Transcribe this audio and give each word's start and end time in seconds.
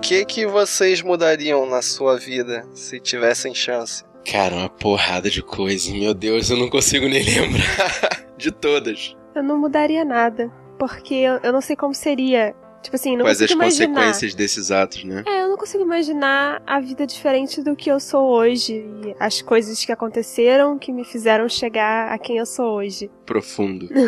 que 0.00 0.24
que 0.24 0.46
vocês 0.46 1.02
mudariam 1.02 1.66
na 1.66 1.82
sua 1.82 2.16
vida 2.16 2.66
se 2.74 2.98
tivessem 2.98 3.54
chance? 3.54 4.04
Cara, 4.30 4.56
uma 4.56 4.68
porrada 4.68 5.30
de 5.30 5.42
coisa. 5.42 5.92
Meu 5.92 6.14
Deus, 6.14 6.50
eu 6.50 6.56
não 6.56 6.68
consigo 6.68 7.06
nem 7.08 7.22
lembrar 7.24 8.26
de 8.36 8.50
todas. 8.50 9.14
Eu 9.34 9.42
não 9.42 9.58
mudaria 9.58 10.04
nada, 10.04 10.50
porque 10.78 11.14
eu, 11.14 11.38
eu 11.42 11.52
não 11.52 11.60
sei 11.60 11.76
como 11.76 11.94
seria 11.94 12.54
Tipo 12.82 12.96
assim, 12.96 13.14
não 13.16 13.24
Quais 13.26 13.42
as 13.42 13.50
imaginar. 13.50 13.86
consequências 13.88 14.34
desses 14.34 14.70
atos, 14.70 15.04
né? 15.04 15.22
É, 15.26 15.42
eu 15.42 15.48
não 15.49 15.49
consigo 15.60 15.84
imaginar 15.84 16.62
a 16.66 16.80
vida 16.80 17.06
diferente 17.06 17.62
do 17.62 17.76
que 17.76 17.90
eu 17.90 18.00
sou 18.00 18.30
hoje 18.30 18.82
e 19.04 19.14
as 19.20 19.42
coisas 19.42 19.84
que 19.84 19.92
aconteceram 19.92 20.78
que 20.78 20.90
me 20.90 21.04
fizeram 21.04 21.46
chegar 21.50 22.10
a 22.10 22.18
quem 22.18 22.38
eu 22.38 22.46
sou 22.46 22.76
hoje. 22.76 23.10
Profundo. 23.26 23.88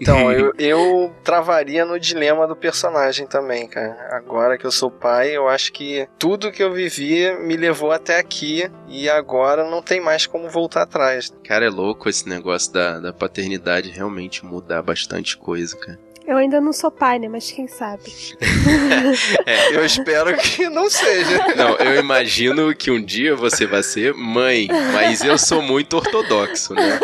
Então, 0.00 0.30
eu, 0.32 0.52
eu 0.58 1.12
travaria 1.22 1.84
no 1.84 1.98
dilema 1.98 2.46
do 2.46 2.56
personagem 2.56 3.26
também, 3.26 3.66
cara. 3.66 3.96
Agora 4.10 4.58
que 4.58 4.66
eu 4.66 4.70
sou 4.70 4.90
pai, 4.90 5.36
eu 5.36 5.48
acho 5.48 5.72
que 5.72 6.06
tudo 6.18 6.52
que 6.52 6.62
eu 6.62 6.72
vivi 6.72 7.30
me 7.38 7.56
levou 7.56 7.92
até 7.92 8.18
aqui 8.18 8.70
e 8.88 9.08
agora 9.08 9.68
não 9.68 9.82
tem 9.82 10.00
mais 10.00 10.26
como 10.26 10.48
voltar 10.48 10.82
atrás. 10.82 11.32
Cara, 11.44 11.66
é 11.66 11.70
louco 11.70 12.08
esse 12.08 12.28
negócio 12.28 12.72
da, 12.72 12.98
da 12.98 13.12
paternidade 13.12 13.90
realmente 13.90 14.44
mudar 14.44 14.82
bastante 14.82 15.36
coisa, 15.36 15.76
cara. 15.76 16.09
Eu 16.30 16.36
ainda 16.36 16.60
não 16.60 16.72
sou 16.72 16.92
pai, 16.92 17.18
né? 17.18 17.28
Mas 17.28 17.50
quem 17.50 17.66
sabe? 17.66 18.04
É, 19.44 19.74
Eu 19.74 19.84
espero 19.84 20.36
que 20.36 20.68
não 20.68 20.88
seja. 20.88 21.54
Não, 21.56 21.76
eu 21.78 21.98
imagino 21.98 22.72
que 22.72 22.88
um 22.88 23.02
dia 23.04 23.34
você 23.34 23.66
vai 23.66 23.82
ser 23.82 24.14
mãe, 24.14 24.68
mas 24.94 25.22
eu 25.24 25.36
sou 25.36 25.60
muito 25.60 25.96
ortodoxo, 25.96 26.72
né? 26.74 27.00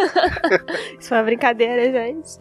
Isso 1.00 1.08
foi 1.08 1.18
uma 1.18 1.24
brincadeira, 1.24 1.90
gente. 1.90 2.38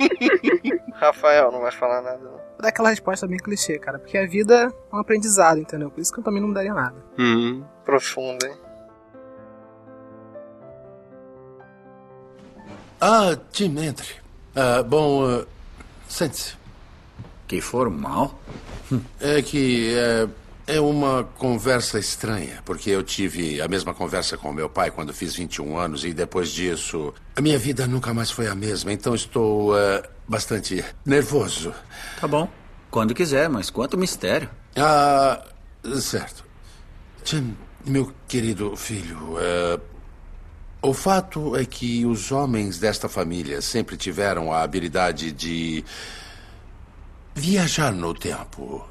Rafael, 0.96 1.52
não 1.52 1.60
vai 1.60 1.70
falar 1.72 2.00
nada. 2.00 2.18
não. 2.18 2.30
Vou 2.30 2.40
dar 2.62 2.68
aquela 2.68 2.88
resposta 2.88 3.26
bem 3.26 3.36
clichê, 3.38 3.78
cara. 3.78 3.98
Porque 3.98 4.16
a 4.16 4.26
vida 4.26 4.72
é 4.90 4.96
um 4.96 5.00
aprendizado, 5.00 5.58
entendeu? 5.58 5.90
Por 5.90 6.00
isso 6.00 6.12
que 6.12 6.20
eu 6.20 6.24
também 6.24 6.40
não 6.40 6.48
mudaria 6.48 6.72
nada. 6.72 6.96
Hum, 7.18 7.62
Profundo, 7.84 8.46
hein? 8.46 8.54
Ah, 13.00 13.36
Tim, 13.52 13.78
entre. 13.80 14.14
Ah, 14.56 14.82
bom, 14.82 15.24
ah, 15.26 15.44
sente-se. 16.10 16.54
Que 17.48 17.60
formal. 17.60 18.38
É 19.20 19.40
que 19.40 19.94
é, 19.94 20.28
é 20.66 20.80
uma 20.80 21.24
conversa 21.38 21.98
estranha, 21.98 22.60
porque 22.64 22.90
eu 22.90 23.02
tive 23.02 23.60
a 23.60 23.68
mesma 23.68 23.94
conversa 23.94 24.36
com 24.36 24.52
meu 24.52 24.68
pai 24.68 24.90
quando 24.90 25.14
fiz 25.14 25.36
21 25.36 25.78
anos 25.78 26.04
e 26.04 26.12
depois 26.12 26.50
disso 26.50 27.14
a 27.36 27.40
minha 27.40 27.58
vida 27.58 27.86
nunca 27.86 28.12
mais 28.12 28.30
foi 28.30 28.48
a 28.48 28.54
mesma, 28.54 28.92
então 28.92 29.14
estou 29.14 29.74
ah, 29.74 30.02
bastante 30.28 30.84
nervoso. 31.06 31.72
Tá 32.20 32.28
bom. 32.28 32.48
Quando 32.90 33.14
quiser, 33.14 33.48
mas 33.48 33.70
quanto 33.70 33.96
mistério. 33.96 34.50
Ah, 34.76 35.42
certo. 36.00 36.44
Tim, 37.24 37.56
meu 37.86 38.12
querido 38.28 38.76
filho, 38.76 39.36
é, 39.38 39.80
o 40.82 40.94
fato 40.94 41.56
é 41.56 41.64
que 41.64 42.06
os 42.06 42.32
homens 42.32 42.78
desta 42.78 43.08
família 43.08 43.60
sempre 43.60 43.96
tiveram 43.96 44.52
a 44.52 44.62
habilidade 44.62 45.30
de 45.32 45.84
viajar 47.34 47.92
no 47.92 48.14
tempo. 48.14 48.86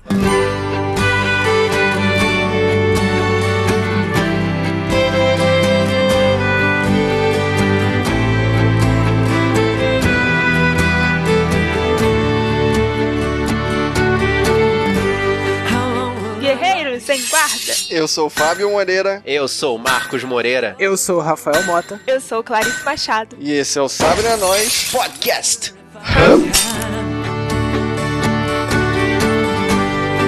Guerreiros 17.19 17.25
em 17.25 17.29
guarda. 17.29 17.75
Eu 17.89 18.07
sou 18.07 18.27
o 18.27 18.29
Fábio 18.29 18.69
Moreira 18.71 19.21
eu 19.25 19.47
sou 19.47 19.75
o 19.75 19.79
Marcos 19.79 20.23
Moreira. 20.23 20.75
Eu 20.79 20.95
sou 20.97 21.17
o 21.17 21.21
Rafael 21.21 21.63
Mota. 21.63 21.99
Eu 22.07 22.21
sou 22.21 22.43
Clarice 22.43 22.83
Machado. 22.83 23.35
e 23.39 23.51
esse 23.51 23.77
é 23.77 23.81
o 23.81 23.87
Não 23.87 24.27
é 24.27 24.37
Nós. 24.37 24.89
Podcast. 24.91 25.73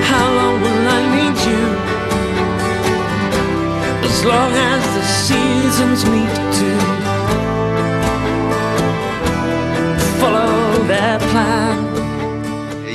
How 0.09 0.28
long 0.35 0.62
will 0.62 0.88
I 0.88 1.01
need 1.16 1.40
you? 1.47 1.63
As 4.03 4.24
long 4.24 4.51
as 4.53 4.84
the 4.96 5.03
seasons 5.03 6.03
meet 6.06 6.35
to 6.57 6.69
follow 10.19 10.85
their 10.88 11.19
plan. 11.31 11.70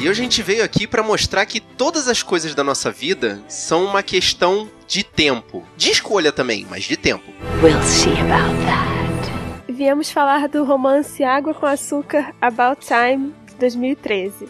E 0.06 0.08
hoje 0.08 0.20
a 0.20 0.22
gente 0.22 0.40
veio 0.40 0.62
aqui 0.62 0.86
pra 0.86 1.02
mostrar 1.02 1.44
que 1.46 1.58
todas 1.58 2.06
as 2.06 2.22
coisas 2.22 2.54
da 2.54 2.62
nossa 2.62 2.92
vida 2.92 3.42
são 3.48 3.84
uma 3.84 4.04
questão 4.04 4.70
de 4.86 5.02
tempo. 5.02 5.64
De 5.76 5.90
escolha 5.90 6.30
também, 6.30 6.64
mas 6.70 6.84
de 6.84 6.96
tempo. 6.96 7.24
We'll 7.60 7.82
see 7.82 8.12
about 8.12 8.54
that. 8.66 9.72
Viemos 9.72 10.08
falar 10.12 10.46
do 10.46 10.62
romance 10.62 11.24
Água 11.24 11.52
com 11.52 11.66
Açúcar 11.66 12.32
About 12.40 12.86
Time 12.86 13.34
de 13.48 13.54
2013. 13.56 14.48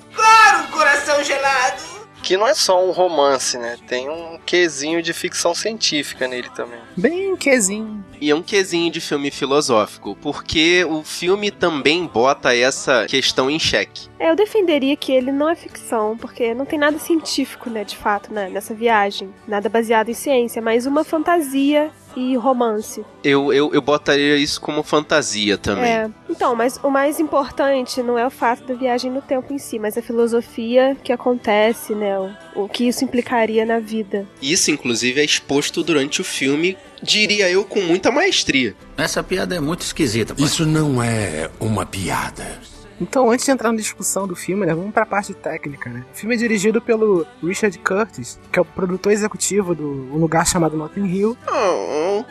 Que 2.23 2.37
não 2.37 2.47
é 2.47 2.53
só 2.53 2.87
um 2.87 2.91
romance, 2.91 3.57
né? 3.57 3.79
Tem 3.89 4.11
um 4.11 4.39
quesinho 4.45 5.01
de 5.01 5.15
ficção 5.15 5.55
científica 5.55 6.29
nele 6.29 6.51
também. 6.51 6.81
Bem 6.95 7.35
quezinho. 7.35 8.05
E 8.21 8.31
é 8.31 8.35
um 8.35 8.43
quesinho 8.43 8.91
de 8.91 9.01
filme 9.01 9.31
filosófico, 9.31 10.17
porque 10.21 10.85
o 10.85 11.03
filme 11.03 11.51
também 11.51 12.07
bota 12.07 12.55
essa 12.55 13.07
questão 13.07 13.51
em 13.51 13.59
xeque. 13.59 14.09
É, 14.19 14.31
eu 14.31 14.37
defenderia 14.37 14.97
que 14.97 15.13
ele 15.13 15.31
não 15.31 15.49
é 15.49 15.55
ficção, 15.55 16.17
porque 16.17 16.55
não 16.55 16.65
tem 16.65 16.79
nada 16.79 16.99
científico, 16.99 17.69
né, 17.69 17.85
de 17.85 17.97
fato, 17.97 18.33
né, 18.33 18.49
nessa 18.49 18.75
viagem. 18.75 19.33
Nada 19.47 19.69
baseado 19.69 20.09
em 20.09 20.15
ciência, 20.15 20.63
mas 20.63 20.87
uma 20.87 21.05
fantasia 21.05 21.91
e 22.17 22.35
romance. 22.35 23.05
Eu, 23.23 23.53
eu, 23.53 23.73
eu 23.75 23.83
botaria 23.83 24.37
isso 24.37 24.61
como 24.61 24.83
fantasia 24.83 25.59
também. 25.59 25.85
É. 25.85 26.11
Então, 26.31 26.57
mas 26.57 26.81
o 26.83 26.91
mais 26.91 27.21
importante 27.21 28.03
não 28.03 28.19
é 28.19 28.27
o 28.27 28.31
fato 28.31 28.65
da 28.65 28.75
viagem 28.75 29.11
no 29.11 29.21
tempo 29.21 29.53
em 29.53 29.59
si, 29.59 29.79
mas 29.79 29.99
a 29.99 30.03
filosofia 30.03 30.97
que 31.05 31.13
acontece, 31.13 31.95
né? 31.95 32.17
O, 32.57 32.69
que 32.69 32.89
isso 32.89 33.05
implicaria 33.05 33.65
na 33.67 33.79
vida. 33.79 34.27
Isso, 34.41 34.71
inclusive, 34.71 35.21
é 35.21 35.25
exposto 35.25 35.83
durante 35.83 36.21
o 36.21 36.25
filme, 36.25 36.77
diria 37.03 37.51
eu, 37.51 37.65
com 37.65 37.81
muita 37.81 38.11
maestria. 38.11 38.75
Essa 38.97 39.23
piada 39.23 39.55
é 39.55 39.61
muito 39.61 39.83
esquisita, 39.83 40.35
pai. 40.35 40.45
Isso 40.45 40.65
não 40.65 41.03
é 41.03 41.51
uma 41.61 41.85
piada. 41.85 42.61
Então, 43.01 43.31
antes 43.31 43.45
de 43.45 43.51
entrar 43.51 43.71
na 43.73 43.77
discussão 43.77 44.27
do 44.27 44.35
filme, 44.35 44.65
né, 44.65 44.75
vamos 44.75 44.93
pra 44.93 45.05
parte 45.05 45.35
técnica, 45.35 45.91
né? 45.91 46.05
O 46.13 46.17
filme 46.17 46.35
é 46.35 46.39
dirigido 46.39 46.81
pelo 46.81 47.27
Richard 47.43 47.79
Curtis, 47.79 48.41
que 48.51 48.59
é 48.59 48.63
o 48.63 48.65
produtor 48.65 49.13
executivo 49.13 49.75
do 49.75 49.87
Um 50.15 50.17
Lugar 50.17 50.47
Chamado 50.47 50.77
Notting 50.77 51.05
Hill. 51.05 51.37
Oh, 51.47 52.25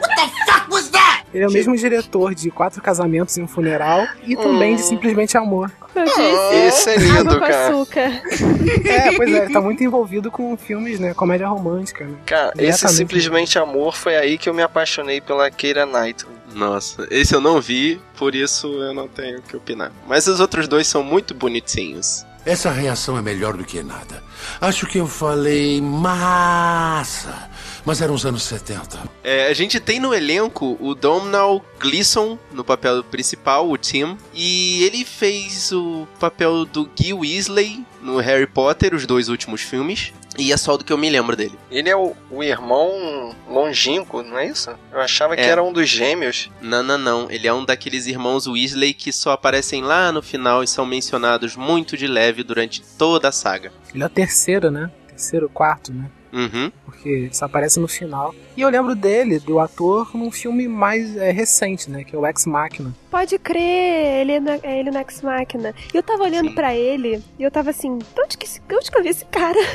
Ele 1.35 1.43
é 1.43 1.47
o 1.49 1.51
mesmo 1.51 1.75
diretor 1.75 2.33
de 2.33 2.49
Quatro 2.49 2.81
Casamentos 2.81 3.35
e 3.35 3.41
um 3.41 3.47
Funeral 3.47 4.07
e 4.25 4.37
também 4.37 4.77
de 4.77 4.83
Simplesmente 4.83 5.37
Amor. 5.37 5.69
Eu 5.93 6.05
disse, 6.05 6.21
Esse 6.21 6.89
é 6.91 6.95
lindo, 6.97 7.19
água 7.19 7.33
com 7.33 7.39
cara. 7.41 7.67
açúcar. 7.67 8.21
É, 8.85 9.11
pois 9.15 9.33
é, 9.33 9.43
ele 9.43 9.53
tá 9.53 9.59
muito 9.59 9.83
envolvido 9.83 10.31
com 10.31 10.55
filmes, 10.55 10.99
né? 10.99 11.13
Comédia 11.13 11.47
romântica, 11.47 12.05
né? 12.05 12.15
Cara, 12.25 12.51
esse 12.51 12.61
Diretamente. 12.61 12.95
Simplesmente 12.95 13.59
Amor 13.59 13.95
foi 13.95 14.15
aí 14.15 14.37
que 14.37 14.47
eu 14.47 14.53
me 14.53 14.61
apaixonei 14.61 15.19
pela 15.19 15.51
Keira 15.51 15.85
Knightley. 15.85 16.33
Nossa, 16.53 17.05
esse 17.11 17.35
eu 17.35 17.41
não 17.41 17.59
vi, 17.59 17.99
por 18.17 18.33
isso 18.33 18.67
eu 18.67 18.93
não 18.93 19.07
tenho 19.07 19.39
o 19.39 19.41
que 19.41 19.57
opinar. 19.57 19.91
Mas 20.07 20.27
os 20.27 20.39
outros 20.39 20.67
dois 20.69 20.87
são 20.87 21.03
muito 21.03 21.33
bonitinhos. 21.33 22.25
Essa 22.45 22.71
reação 22.71 23.17
é 23.17 23.21
melhor 23.21 23.57
do 23.57 23.65
que 23.65 23.81
nada. 23.83 24.23
Acho 24.61 24.85
que 24.85 24.99
eu 24.99 25.07
falei 25.07 25.81
massa, 25.81 27.49
mas 27.85 28.01
eram 28.01 28.13
os 28.13 28.25
anos 28.25 28.43
70. 28.43 28.97
É, 29.23 29.47
a 29.47 29.53
gente 29.53 29.79
tem 29.79 29.99
no 29.99 30.13
elenco 30.13 30.77
o 30.79 30.95
Domhnall 30.95 31.63
Gleeson 31.79 32.37
no 32.51 32.63
papel 32.63 33.03
principal, 33.03 33.69
o 33.69 33.77
Tim, 33.77 34.17
e 34.33 34.83
ele 34.83 35.05
fez 35.05 35.71
o 35.71 36.07
papel 36.19 36.65
do 36.65 36.85
Guy 36.85 37.13
Weasley 37.13 37.85
no 38.01 38.17
Harry 38.17 38.47
Potter, 38.47 38.93
os 38.93 39.05
dois 39.05 39.29
últimos 39.29 39.61
filmes. 39.61 40.13
E 40.37 40.51
é 40.51 40.57
só 40.57 40.75
do 40.75 40.83
que 40.83 40.91
eu 40.91 40.97
me 40.97 41.09
lembro 41.09 41.33
dele. 41.33 41.57
Ele 41.71 41.89
é 41.89 41.95
o, 41.95 42.13
o 42.29 42.43
irmão 42.43 43.33
longínquo, 43.49 44.21
não 44.21 44.37
é 44.37 44.47
isso? 44.47 44.69
Eu 44.91 44.99
achava 44.99 45.33
que 45.33 45.41
É. 45.41 45.45
era 45.47 45.63
um 45.63 45.71
dos 45.71 45.87
gêmeos. 45.89 46.49
Não, 46.61 46.83
não, 46.83 46.97
não. 46.97 47.31
Ele 47.31 47.47
é 47.47 47.53
um 47.53 47.63
daqueles 47.63 48.05
irmãos 48.05 48.45
Weasley 48.45 48.93
que 48.93 49.13
só 49.13 49.31
aparecem 49.31 49.81
lá 49.81 50.11
no 50.11 50.21
final 50.21 50.61
e 50.61 50.67
são 50.67 50.85
mencionados 50.85 51.55
muito 51.55 51.95
de 51.95 52.05
leve 52.05 52.43
durante 52.43 52.81
toda 52.97 53.29
a 53.29 53.31
saga. 53.31 53.71
Ele 53.93 54.03
é 54.03 54.05
o 54.05 54.09
terceiro, 54.09 54.69
né? 54.69 54.91
Terceiro, 55.07 55.47
quarto, 55.47 55.93
né? 55.93 56.11
Uhum. 56.35 56.69
Porque 56.83 57.29
só 57.31 57.45
aparece 57.45 57.79
no 57.79 57.87
final. 57.87 58.35
E 58.57 58.61
eu 58.61 58.69
lembro 58.69 58.93
dele, 58.93 59.39
do 59.39 59.57
ator, 59.57 60.11
num 60.13 60.29
filme 60.29 60.67
mais 60.67 61.15
é, 61.15 61.31
recente, 61.31 61.89
né? 61.89 62.03
Que 62.03 62.13
é 62.13 62.19
o 62.19 62.27
Ex 62.27 62.45
Machina. 62.45 62.93
Pode 63.09 63.39
crer, 63.39 64.21
ele 64.21 64.33
é, 64.33 64.39
no, 64.41 64.49
é 64.49 64.79
ele 64.79 64.91
no 64.91 64.99
Ex 64.99 65.21
Machina. 65.21 65.73
E 65.93 65.97
eu 65.97 66.03
tava 66.03 66.23
olhando 66.23 66.53
pra 66.53 66.75
ele 66.75 67.23
e 67.39 67.43
eu 67.43 67.49
tava 67.49 67.69
assim, 67.69 67.97
de 67.97 68.21
onde 68.21 68.37
que, 68.37 68.45
onde 68.73 68.91
que 68.91 68.97
eu 68.97 69.03
vi 69.03 69.09
esse 69.09 69.23
cara? 69.25 69.59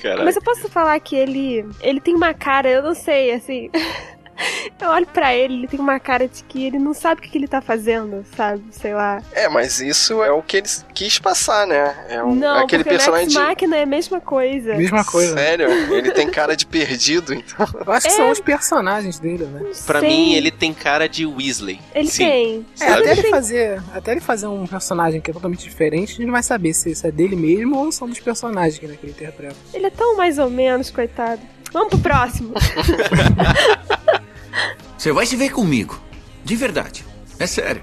Caralho. 0.00 0.24
Mas 0.24 0.34
eu 0.34 0.42
posso 0.42 0.68
falar 0.68 0.98
que 0.98 1.14
ele 1.14 1.64
ele 1.80 2.00
tem 2.00 2.14
uma 2.14 2.34
cara, 2.34 2.68
eu 2.68 2.82
não 2.82 2.94
sei, 2.94 3.32
assim. 3.32 3.70
Eu 4.80 4.88
olho 4.90 5.06
pra 5.06 5.34
ele, 5.34 5.54
ele 5.54 5.68
tem 5.68 5.78
uma 5.78 6.00
cara 6.00 6.26
de 6.26 6.42
que 6.44 6.66
ele 6.66 6.78
não 6.78 6.92
sabe 6.92 7.20
o 7.20 7.22
que, 7.24 7.38
ele 7.38 7.46
tá 7.46 7.60
fazendo, 7.60 8.24
sabe? 8.36 8.62
Sei 8.72 8.92
lá. 8.92 9.22
É, 9.32 9.48
mas 9.48 9.80
isso 9.80 10.22
é 10.22 10.30
o 10.32 10.42
que 10.42 10.56
ele 10.56 10.66
quis 10.92 11.18
passar, 11.18 11.66
né? 11.66 12.06
É 12.08 12.22
um, 12.22 12.34
não, 12.34 12.58
aquele 12.64 12.82
porque 12.82 12.96
personagem 12.96 13.32
Max. 13.32 13.48
Máquina 13.48 13.76
é 13.76 13.82
a 13.82 13.86
mesma 13.86 14.20
coisa. 14.20 14.74
Mesma 14.74 15.04
coisa. 15.04 15.34
Sério, 15.34 15.70
ele 15.94 16.10
tem 16.10 16.28
cara 16.28 16.56
de 16.56 16.66
perdido, 16.66 17.32
então. 17.32 17.66
Eu 17.86 17.92
acho 17.92 18.08
que 18.08 18.12
É. 18.12 18.16
são 18.16 18.30
os 18.30 18.40
personagens 18.40 19.18
dele, 19.18 19.44
né? 19.44 19.60
Sei. 19.72 20.00
mim, 20.00 20.34
ele 20.34 20.50
tem 20.50 20.74
cara 20.74 21.08
de 21.08 21.24
Weasley. 21.26 21.80
Ele 21.94 22.08
Sim. 22.08 22.24
tem. 22.24 22.66
É, 22.80 22.86
Sabe? 22.88 23.02
até 23.02 23.12
ele, 23.12 23.28
fazer, 23.30 23.82
até 23.94 24.12
ele 24.12 24.20
fazer 24.20 24.46
um 24.48 24.66
personagem 24.66 25.20
que 25.20 25.30
é 25.30 25.34
totalmente 25.34 25.62
diferente, 25.62 26.12
a 26.12 26.16
gente 26.16 26.26
não 26.26 26.32
vai 26.32 26.42
saber 26.42 26.72
se 26.74 26.90
isso 26.90 27.06
é 27.06 27.10
dele 27.12 27.36
mesmo 27.36 27.76
ou 27.76 27.92
são 27.92 28.08
dos 28.08 28.18
personagens 28.20 28.78
que, 28.78 28.86
né, 28.86 28.96
que 28.98 29.06
ele 29.06 29.12
interpreta. 29.12 29.56
Ele 29.72 29.86
é 29.86 29.90
tão 29.90 30.16
mais 30.16 30.38
ou 30.38 30.50
menos, 30.50 30.90
coitado. 30.90 31.40
Vamos 31.72 31.88
pro 31.90 31.98
próximo. 32.00 32.52
Você 35.02 35.10
vai 35.10 35.26
se 35.26 35.34
ver 35.34 35.50
comigo. 35.50 36.00
De 36.44 36.54
verdade. 36.54 37.04
É 37.36 37.44
sério. 37.44 37.82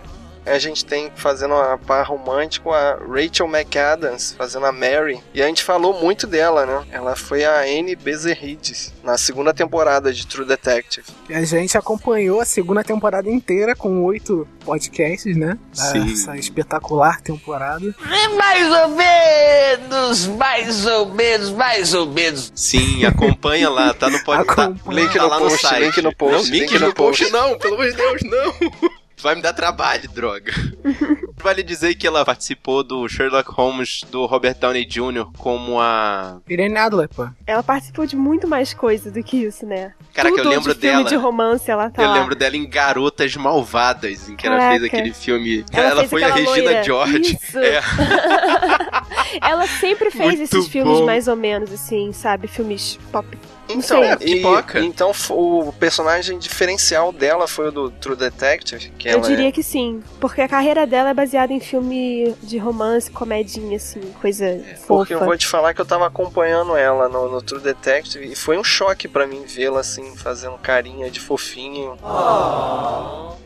A 0.49 0.59
gente 0.59 0.83
tem 0.85 1.11
fazendo 1.15 1.53
uma 1.53 1.77
par 1.77 2.05
romântica 2.05 2.69
a 2.69 2.95
Rachel 2.95 3.47
McAdams 3.47 4.33
fazendo 4.37 4.65
a 4.65 4.71
Mary. 4.71 5.19
E 5.33 5.41
a 5.41 5.47
gente 5.47 5.63
falou 5.63 5.99
muito 6.01 6.25
dela, 6.27 6.65
né? 6.65 6.85
Ela 6.91 7.15
foi 7.15 7.43
a 7.45 7.61
Anne 7.61 7.95
Bezerrides 7.95 8.93
na 9.03 9.17
segunda 9.17 9.53
temporada 9.53 10.11
de 10.11 10.25
True 10.27 10.45
Detective. 10.45 11.05
E 11.29 11.33
a 11.33 11.43
gente 11.43 11.77
acompanhou 11.77 12.41
a 12.41 12.45
segunda 12.45 12.83
temporada 12.83 13.29
inteira 13.29 13.75
com 13.75 14.03
oito 14.03 14.47
podcasts, 14.65 15.35
né? 15.37 15.57
Sim. 15.71 16.13
Essa 16.13 16.37
espetacular 16.37 17.21
temporada. 17.21 17.93
Mais 18.35 18.71
ou 18.71 18.89
menos, 18.89 20.27
mais 20.27 20.85
ou 20.85 21.13
menos, 21.13 21.49
mais 21.51 21.93
ou 21.93 22.05
menos. 22.07 22.51
Sim, 22.55 23.05
acompanha 23.05 23.69
lá, 23.69 23.93
tá 23.93 24.09
no 24.09 24.23
pod... 24.23 24.45
tá. 24.45 24.73
Link 24.87 25.13
tá 25.13 25.23
no 25.23 25.29
lá 25.29 25.37
post, 25.39 25.63
no 25.63 25.69
site. 25.69 25.83
link 25.83 26.01
no 26.01 26.15
post, 26.15 26.33
Não, 26.33 26.43
link, 26.43 26.71
link 26.71 26.79
no, 26.79 26.87
no 26.87 26.93
post. 26.93 27.23
post. 27.23 27.33
não, 27.33 27.57
pelo 27.57 27.75
amor 27.75 27.89
de 27.89 27.95
Deus, 27.95 28.21
não. 28.23 28.89
Vai 29.21 29.35
me 29.35 29.41
dar 29.41 29.53
trabalho, 29.53 30.09
droga. 30.09 30.51
Vale 31.41 31.61
dizer 31.63 31.95
que 31.95 32.05
ela 32.07 32.23
participou 32.25 32.83
do 32.83 33.07
Sherlock 33.07 33.51
Holmes 33.51 34.01
do 34.09 34.25
Robert 34.25 34.55
Downey 34.59 34.85
Jr. 34.85 35.25
como 35.37 35.79
a. 35.79 36.39
Irene 36.49 36.77
Adler, 36.77 37.07
pô. 37.09 37.27
Ela 37.45 37.61
participou 37.63 38.05
de 38.05 38.15
muito 38.15 38.47
mais 38.47 38.73
coisa 38.73 39.09
do 39.11 39.21
que 39.23 39.37
isso, 39.37 39.65
né? 39.65 39.93
Caraca, 40.13 40.35
Tudo 40.35 40.47
eu 40.47 40.49
lembro 40.51 40.73
de 40.73 40.79
filme 40.79 40.97
dela. 40.97 41.09
de 41.09 41.15
romance, 41.15 41.69
ela 41.71 41.89
tá 41.89 42.01
eu 42.03 42.07
lá. 42.09 42.13
lembro 42.15 42.35
dela 42.35 42.55
em 42.57 42.69
Garotas 42.69 43.35
Malvadas, 43.35 44.27
em 44.29 44.35
que 44.35 44.47
ela 44.47 44.57
Caraca. 44.57 44.79
fez 44.79 44.83
aquele 44.93 45.13
filme. 45.13 45.65
Ela 45.71 45.89
Ela, 45.89 46.07
foi 46.07 46.23
a 46.23 46.33
Regina 46.33 46.49
loira. 46.55 46.83
George. 46.83 47.37
Isso. 47.41 47.59
É. 47.59 47.81
Ela 49.41 49.67
sempre 49.67 50.11
fez 50.11 50.37
Muito 50.37 50.43
esses 50.43 50.67
filmes 50.67 50.99
bom. 50.99 51.05
mais 51.05 51.27
ou 51.27 51.35
menos, 51.35 51.71
assim, 51.71 52.11
sabe? 52.11 52.47
Filmes 52.47 52.97
pop. 53.11 53.25
Então. 53.69 54.03
É, 54.03 54.17
e- 54.21 54.41
então 54.85 55.11
o 55.29 55.71
personagem 55.73 56.37
diferencial 56.39 57.11
dela 57.11 57.47
foi 57.47 57.67
o 57.67 57.71
do 57.71 57.91
True 57.91 58.15
Detective, 58.15 58.91
que 58.97 59.07
Eu 59.07 59.13
ela 59.13 59.21
diria 59.21 59.49
é... 59.49 59.51
que 59.51 59.61
sim. 59.63 60.01
Porque 60.19 60.41
a 60.41 60.47
carreira 60.47 60.85
dela 60.87 61.09
é 61.09 61.13
baseada 61.13 61.53
em 61.53 61.59
filme 61.59 62.35
de 62.41 62.57
romance, 62.57 63.09
comedinha, 63.11 63.77
assim, 63.77 64.01
coisa 64.21 64.45
Porque 64.87 65.13
eu 65.13 65.17
fofa. 65.19 65.25
vou 65.25 65.37
te 65.37 65.47
falar 65.47 65.73
que 65.73 65.81
eu 65.81 65.85
tava 65.85 66.07
acompanhando 66.07 66.75
ela 66.75 67.07
no, 67.07 67.29
no 67.29 67.41
True 67.41 67.61
Detective 67.61 68.31
e 68.31 68.35
foi 68.35 68.57
um 68.57 68.63
choque 68.63 69.07
pra 69.07 69.27
mim 69.27 69.43
vê-la 69.45 69.79
assim, 69.81 70.15
fazendo 70.17 70.57
carinha 70.57 71.09
de 71.11 71.19
fofinho. 71.19 71.95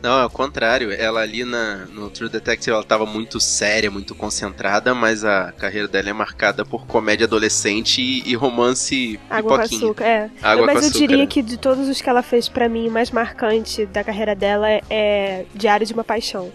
Não, 0.01 0.19
é 0.19 0.25
o 0.25 0.29
contrário. 0.29 0.91
Ela 0.91 1.21
ali 1.21 1.45
na, 1.45 1.85
no 1.87 2.09
True 2.09 2.29
Detective 2.29 2.71
ela 2.75 2.83
tava 2.83 3.05
muito 3.05 3.39
séria, 3.39 3.89
muito 3.89 4.13
concentrada, 4.13 4.93
mas 4.93 5.23
a 5.23 5.51
carreira 5.53 5.87
dela 5.87 6.09
é 6.09 6.13
marcada 6.13 6.65
por 6.65 6.85
comédia 6.85 7.25
adolescente 7.25 8.01
e, 8.01 8.29
e 8.29 8.35
romance 8.35 9.19
Água 9.29 9.53
com 9.53 9.57
pipoquinha. 9.59 9.85
açúcar, 9.85 10.05
é. 10.13 10.29
Água 10.41 10.65
Mas 10.67 10.75
com 10.75 10.81
eu 10.81 10.89
açúcar. 10.89 10.99
diria 11.07 11.27
que 11.27 11.41
de 11.41 11.57
todos 11.57 11.87
os 11.89 12.01
que 12.01 12.09
ela 12.09 12.21
fez 12.21 12.47
pra 12.47 12.69
mim, 12.69 12.87
o 12.87 12.91
mais 12.91 13.11
marcante 13.11 13.85
da 13.87 14.03
carreira 14.03 14.35
dela 14.35 14.67
é 14.89 15.45
Diário 15.53 15.85
de 15.85 15.93
uma 15.93 16.03
Paixão. 16.03 16.51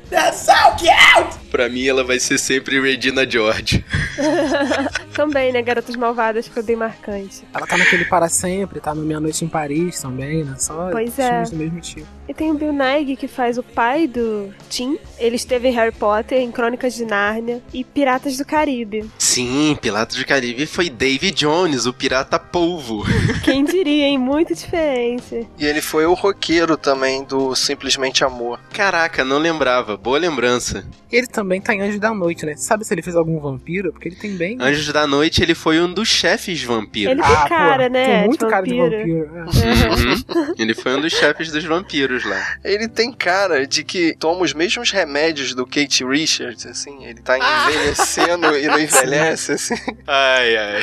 Pra 1.50 1.69
mim 1.69 1.87
ela 1.87 2.05
vai 2.05 2.19
ser 2.19 2.38
sempre 2.38 2.81
Regina 2.81 3.28
George. 3.28 3.84
Também, 5.14 5.52
né? 5.52 5.62
Garotas 5.62 5.96
Malvadas 5.96 6.46
foi 6.46 6.62
bem 6.62 6.76
marcante. 6.76 7.43
Ela 7.55 7.66
tá 7.66 7.76
naquele 7.76 8.05
Para 8.05 8.28
Sempre, 8.28 8.81
tá 8.81 8.94
no 8.94 9.02
Meia 9.02 9.20
Noite 9.20 9.44
em 9.44 9.49
Paris 9.49 10.00
também, 10.00 10.44
né? 10.44 10.54
Só 10.58 10.90
Pois 10.90 11.19
é. 11.19 11.31
filmes 11.31 11.50
do 11.50 11.56
mesmo 11.56 11.81
tipo. 11.81 12.18
E 12.28 12.34
tem 12.34 12.50
o 12.50 12.54
Bill 12.54 12.72
Nighy, 12.75 13.16
que 13.16 13.26
faz 13.26 13.56
o 13.56 13.62
pai 13.62 14.06
do 14.06 14.52
Tim. 14.69 14.98
Ele 15.19 15.36
esteve 15.36 15.69
em 15.69 15.72
Harry 15.72 15.92
Potter, 15.92 16.38
em 16.38 16.52
Crônicas 16.52 16.94
de 16.94 17.04
Nárnia 17.06 17.62
e 17.72 17.82
Piratas 17.82 18.36
do 18.36 18.44
Caribe. 18.44 19.10
Sim, 19.19 19.76
Pilatos 19.80 20.16
do 20.16 20.26
Caribe 20.26 20.66
foi 20.66 20.90
David 20.90 21.34
Jones, 21.34 21.86
o 21.86 21.92
pirata 21.92 22.38
polvo. 22.38 23.02
Quem 23.42 23.64
diria, 23.64 24.04
hein? 24.06 24.19
Muita 24.19 24.54
diferença. 24.54 25.40
E 25.58 25.64
ele 25.64 25.80
foi 25.80 26.04
o 26.04 26.12
roqueiro 26.12 26.76
também 26.76 27.25
do 27.25 27.54
Simplesmente 27.56 28.22
Amor. 28.22 28.60
Caraca, 28.75 29.25
não 29.25 29.38
lembrava. 29.38 29.96
Boa 29.96 30.19
lembrança. 30.19 30.86
Ele 31.10 31.26
também 31.26 31.60
tá 31.62 31.75
em 31.75 31.80
Anjo 31.80 31.98
da 31.98 32.12
Noite, 32.12 32.44
né? 32.44 32.54
Sabe 32.56 32.84
se 32.84 32.92
ele 32.92 33.00
fez 33.00 33.16
algum 33.16 33.40
vampiro? 33.40 33.90
Porque 33.90 34.08
ele 34.08 34.16
tem 34.16 34.36
bem. 34.36 34.58
Anjos 34.60 34.92
da 34.92 35.06
Noite, 35.06 35.42
ele 35.42 35.54
foi 35.54 35.80
um 35.80 35.90
dos 35.90 36.08
chefes 36.08 36.62
vampiros. 36.62 37.12
Ele 37.12 37.22
tem 37.22 37.32
Ah, 37.34 37.48
cara, 37.48 37.84
pô, 37.86 37.92
né? 37.94 38.19
Tem 38.19 38.26
muito 38.26 38.44
de 38.44 38.50
cara 38.50 38.66
de 38.66 38.76
vampiro. 38.76 39.26
vampiro. 39.28 39.64
é. 39.66 40.44
Uhum. 40.44 40.54
Ele 40.58 40.75
foi 40.75 40.94
um 40.96 41.00
dos 41.00 41.12
chefes 41.12 41.50
dos 41.50 41.64
vampiros 41.64 42.18
lá. 42.25 42.56
Ele 42.65 42.88
tem 42.88 43.12
cara 43.12 43.67
de 43.67 43.82
que 43.85 44.15
toma 44.19 44.43
os 44.43 44.53
mesmos 44.55 44.91
remédios 44.91 45.55
do 45.55 45.67
Kate 45.67 46.05
Richards, 46.05 46.67
assim. 46.67 47.05
Ele 47.05 47.20
tá 47.20 47.37
envelhecendo 47.38 48.56
e 48.56 48.67
não 48.67 48.79
envelhece, 48.81 49.53
assim. 49.53 49.75
Ai, 50.06 50.56
ai. 50.56 50.82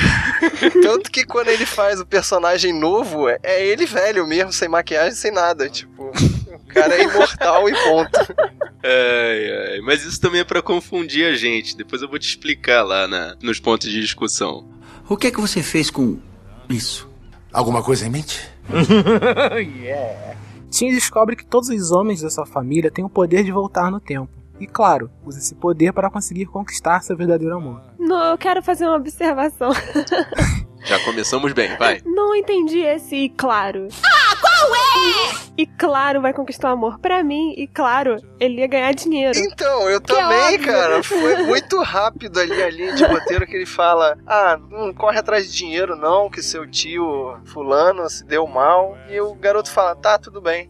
Tanto 0.82 1.12
que 1.12 1.24
quando 1.26 1.48
ele 1.50 1.66
faz 1.66 2.00
o 2.00 2.06
personagem 2.06 2.74
novo, 2.74 3.28
é- 3.30 3.40
ele 3.66 3.86
velho 3.86 4.28
mesmo, 4.28 4.52
sem 4.54 4.68
maquiagem, 4.68 5.14
sem 5.16 5.32
nada. 5.32 5.70
Tipo, 5.70 6.12
o 6.12 6.66
cara 6.68 6.96
é 6.96 7.04
imortal 7.04 7.68
e 7.70 7.74
ponto. 7.84 8.20
Ai, 8.84 9.72
ai. 9.74 9.80
Mas 9.82 10.04
isso 10.04 10.20
também 10.22 10.42
é 10.42 10.44
pra 10.44 10.62
confundir 10.62 11.26
a 11.26 11.36
gente. 11.36 11.76
Depois 11.76 12.02
eu 12.02 12.08
vou 12.10 12.20
te 12.20 12.28
explicar 12.28 12.84
lá 12.84 13.08
na, 13.08 13.36
nos 13.42 13.60
pontos 13.60 13.90
de 13.90 14.00
discussão. 14.02 14.68
O 15.08 15.16
que 15.18 15.28
é 15.28 15.32
que 15.32 15.40
você 15.42 15.62
fez 15.64 15.90
com 15.90 16.20
isso? 16.70 17.10
Alguma 17.54 17.82
coisa 17.84 18.06
em 18.06 18.10
mente? 18.10 18.42
Tim 20.76 20.90
descobre 20.90 21.38
que 21.38 21.46
todos 21.46 21.70
os 21.70 21.92
homens 21.94 22.22
da 22.22 22.30
sua 22.30 22.46
família 22.46 22.92
têm 22.92 23.06
o 23.06 23.10
poder 23.10 23.46
de 23.46 23.52
voltar 23.52 23.90
no 23.90 23.98
tempo. 23.98 24.34
E 24.60 24.68
claro, 24.68 25.10
usa 25.26 25.40
esse 25.40 25.56
poder 25.56 25.94
para 25.94 26.10
conseguir 26.10 26.48
conquistar 26.48 27.00
seu 27.00 27.16
verdadeiro 27.16 27.56
amor. 27.56 27.82
Não, 27.98 28.32
eu 28.32 28.38
quero 28.38 28.62
fazer 28.62 28.86
uma 28.86 28.98
observação. 28.98 29.72
Já 30.84 31.00
começamos 31.06 31.54
bem, 31.54 31.78
vai. 31.78 32.02
Não 32.06 32.36
entendi 32.36 32.80
esse 32.80 33.16
e 33.16 33.30
claro. 33.30 33.88
Ah, 34.04 34.15
é? 34.74 35.46
E 35.58 35.66
claro 35.66 36.22
vai 36.22 36.34
conquistar 36.34 36.70
o 36.70 36.74
amor. 36.74 37.00
Pra 37.00 37.24
mim, 37.24 37.54
e 37.58 37.68
claro, 37.68 38.18
ele 38.40 38.60
ia 38.62 38.68
ganhar 38.68 38.94
dinheiro. 38.94 39.38
Então, 39.38 39.90
eu 39.90 40.02
Que 40.02 40.12
é 40.12 40.16
também, 40.16 40.56
óbvio. 40.56 40.66
cara. 40.74 41.04
Foi 41.04 41.44
muito 41.44 41.82
rápido 41.82 42.40
ali 42.40 42.62
a 42.62 42.70
linha 42.70 42.94
de 42.94 43.06
roteiro 43.06 43.46
que 43.46 43.56
ele 43.56 43.66
fala: 43.66 44.18
Ah, 44.28 44.58
não 44.70 44.94
corre 44.94 45.18
atrás 45.20 45.50
de 45.50 45.58
dinheiro, 45.58 45.96
não, 45.96 46.30
que 46.30 46.42
seu 46.42 46.70
tio 46.70 47.38
fulano 47.46 48.10
se 48.10 48.26
deu 48.26 48.46
mal. 48.48 48.98
E 49.10 49.20
o 49.22 49.34
garoto 49.36 49.72
fala: 49.72 49.96
Tá, 49.96 50.18
tudo 50.18 50.42
bem. 50.42 50.70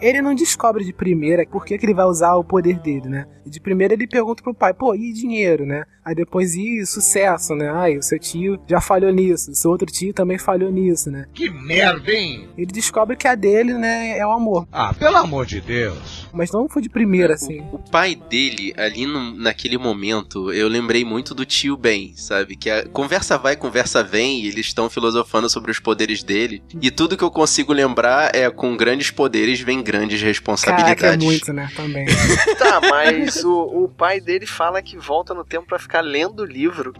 Ele 0.00 0.22
não 0.22 0.34
descobre 0.34 0.84
de 0.84 0.92
primeira 0.92 1.44
por 1.46 1.64
que, 1.64 1.76
que 1.78 1.84
ele 1.86 1.94
vai 1.94 2.04
usar 2.06 2.34
o 2.36 2.44
poder 2.44 2.78
dele, 2.78 3.08
né? 3.08 3.26
De 3.46 3.60
primeira 3.60 3.94
ele 3.94 4.06
pergunta 4.06 4.42
pro 4.42 4.54
pai, 4.54 4.74
pô, 4.74 4.94
e 4.94 5.12
dinheiro, 5.12 5.64
né? 5.64 5.84
Aí 6.04 6.14
depois, 6.14 6.54
e 6.54 6.84
sucesso, 6.86 7.54
né? 7.54 7.70
Ai, 7.70 7.96
o 7.98 8.02
seu 8.02 8.18
tio 8.18 8.58
já 8.66 8.80
falhou 8.80 9.10
nisso, 9.12 9.50
o 9.50 9.54
seu 9.54 9.70
outro 9.70 9.86
tio 9.90 10.12
também 10.14 10.38
falhou 10.38 10.70
nisso, 10.70 11.10
né? 11.10 11.26
Que 11.34 11.50
merda, 11.50 12.10
hein? 12.12 12.48
Ele 12.56 12.66
descobre 12.72 13.16
que 13.16 13.26
a 13.28 13.34
dele, 13.34 13.74
né, 13.74 14.16
é 14.18 14.26
o 14.26 14.30
amor. 14.30 14.66
Ah, 14.72 14.92
pelo 14.94 15.16
amor 15.16 15.44
de 15.46 15.60
Deus. 15.60 16.26
Mas 16.32 16.50
não 16.50 16.68
foi 16.68 16.80
de 16.82 16.88
primeira, 16.88 17.34
assim. 17.34 17.60
O, 17.72 17.76
o 17.76 17.78
pai 17.78 18.14
dele, 18.14 18.72
ali 18.76 19.06
no- 19.06 19.34
naquele 19.34 19.76
momento, 19.76 20.52
eu 20.52 20.68
lembrei 20.68 21.04
muito 21.04 21.34
do 21.34 21.44
tio 21.44 21.76
Ben, 21.76 22.14
sabe? 22.16 22.56
Que 22.56 22.70
a 22.70 22.86
conversa 22.88 23.36
vai, 23.38 23.56
conversa 23.56 24.02
vem, 24.02 24.40
e 24.42 24.48
eles 24.48 24.66
estão 24.66 24.88
filosofando 24.90 25.48
sobre 25.50 25.70
os 25.70 25.78
poderes 25.78 26.22
dele. 26.22 26.62
E 26.80 26.90
tudo 26.90 27.16
que 27.16 27.24
eu 27.24 27.30
consigo 27.30 27.72
lembrar 27.72 28.34
é 28.34 28.48
com 28.50 28.76
grandes 28.76 29.10
poderes 29.10 29.47
vem 29.60 29.82
grandes 29.82 30.20
responsabilidades. 30.20 31.00
Caraca, 31.00 31.22
é 31.22 31.24
muito, 31.24 31.52
né? 31.52 31.70
Também. 31.74 32.06
Tá, 32.58 32.80
mas 32.80 33.44
o, 33.44 33.84
o 33.84 33.88
pai 33.88 34.20
dele 34.20 34.46
fala 34.46 34.82
que 34.82 34.96
volta 34.96 35.32
no 35.32 35.44
tempo 35.44 35.66
pra 35.66 35.78
ficar 35.78 36.00
lendo 36.00 36.40
o 36.40 36.44
livro. 36.44 36.92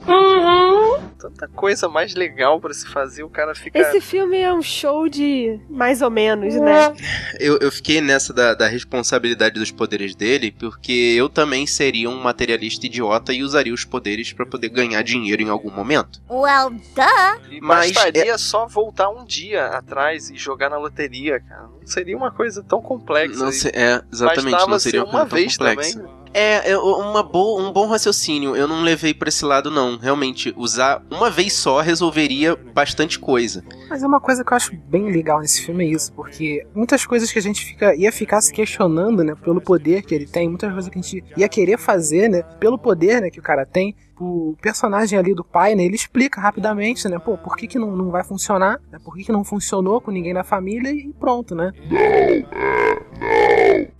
Tanta 1.18 1.48
coisa 1.48 1.88
mais 1.88 2.14
legal 2.14 2.60
pra 2.60 2.72
se 2.72 2.86
fazer, 2.86 3.22
o 3.24 3.28
cara 3.28 3.54
fica. 3.54 3.78
Esse 3.78 4.00
filme 4.00 4.38
é 4.38 4.52
um 4.52 4.62
show 4.62 5.08
de 5.08 5.58
mais 5.68 6.00
ou 6.00 6.10
menos, 6.10 6.54
né? 6.54 6.94
Eu, 7.40 7.58
eu 7.58 7.72
fiquei 7.72 8.00
nessa 8.00 8.32
da, 8.32 8.54
da 8.54 8.66
responsabilidade 8.68 9.58
dos 9.58 9.70
poderes 9.70 10.14
dele, 10.14 10.52
porque 10.52 11.14
eu 11.16 11.28
também 11.28 11.66
seria 11.66 12.08
um 12.08 12.20
materialista 12.20 12.86
idiota 12.86 13.32
e 13.32 13.42
usaria 13.42 13.74
os 13.74 13.84
poderes 13.84 14.32
pra 14.32 14.46
poder 14.46 14.68
ganhar 14.68 15.02
dinheiro 15.02 15.42
em 15.42 15.48
algum 15.48 15.70
momento. 15.70 16.20
Well, 16.30 16.70
duh. 16.70 17.60
Mas 17.60 17.92
bastaria 17.92 18.38
só 18.38 18.66
voltar 18.66 19.08
um 19.10 19.24
dia 19.24 19.66
atrás 19.66 20.30
e 20.30 20.36
jogar 20.36 20.70
na 20.70 20.78
loteria, 20.78 21.40
cara. 21.40 21.62
Não 21.62 21.86
seria 21.86 22.16
uma 22.16 22.30
coisa 22.38 22.62
tão 22.62 22.80
complexa. 22.80 23.44
Não 23.44 23.50
sei, 23.50 23.72
é, 23.74 24.00
exatamente, 24.12 24.52
bastava 24.52 24.70
não 24.70 24.78
seria 24.78 25.00
ser 25.00 25.06
uma 25.06 25.10
uma 25.12 25.26
coisa 25.26 25.28
tão 25.28 25.36
vez 25.36 25.56
complexa. 25.56 25.98
também. 25.98 26.18
É, 26.32 26.78
uma 26.78 27.22
boa, 27.22 27.62
um 27.62 27.72
bom 27.72 27.88
raciocínio. 27.88 28.54
Eu 28.54 28.68
não 28.68 28.82
levei 28.82 29.12
pra 29.12 29.28
esse 29.28 29.44
lado, 29.44 29.70
não. 29.70 29.96
Realmente, 29.96 30.54
usar 30.56 31.02
uma 31.10 31.30
vez 31.30 31.54
só 31.54 31.80
resolveria 31.80 32.54
bastante 32.54 33.18
coisa. 33.18 33.64
Mas 33.88 34.02
é 34.02 34.06
uma 34.06 34.20
coisa 34.20 34.44
que 34.44 34.52
eu 34.52 34.56
acho 34.56 34.76
bem 34.76 35.10
legal 35.10 35.40
nesse 35.40 35.62
filme 35.62 35.84
é 35.84 35.88
isso, 35.88 36.12
porque 36.12 36.66
muitas 36.74 37.06
coisas 37.06 37.32
que 37.32 37.38
a 37.38 37.42
gente 37.42 37.64
fica, 37.64 37.94
ia 37.94 38.12
ficar 38.12 38.40
se 38.40 38.52
questionando, 38.52 39.24
né, 39.24 39.34
pelo 39.42 39.60
poder 39.60 40.02
que 40.02 40.14
ele 40.14 40.26
tem, 40.26 40.48
muitas 40.48 40.72
coisas 40.72 40.90
que 40.90 40.98
a 40.98 41.02
gente 41.02 41.24
ia 41.36 41.48
querer 41.48 41.78
fazer, 41.78 42.28
né, 42.28 42.42
pelo 42.60 42.78
poder, 42.78 43.20
né, 43.20 43.30
que 43.30 43.40
o 43.40 43.42
cara 43.42 43.64
tem, 43.64 43.96
o 44.20 44.56
personagem 44.60 45.18
ali 45.18 45.34
do 45.34 45.44
pai, 45.44 45.74
né, 45.74 45.84
ele 45.84 45.94
explica 45.94 46.40
rapidamente, 46.40 47.08
né, 47.08 47.18
pô, 47.18 47.38
por 47.38 47.56
que 47.56 47.66
que 47.66 47.78
não, 47.78 47.96
não 47.96 48.10
vai 48.10 48.24
funcionar, 48.24 48.80
né, 48.90 48.98
por 49.02 49.16
que 49.16 49.24
que 49.24 49.32
não 49.32 49.44
funcionou 49.44 50.00
com 50.00 50.10
ninguém 50.10 50.34
na 50.34 50.44
família 50.44 50.90
e 50.90 51.12
pronto, 51.18 51.54
né. 51.54 51.72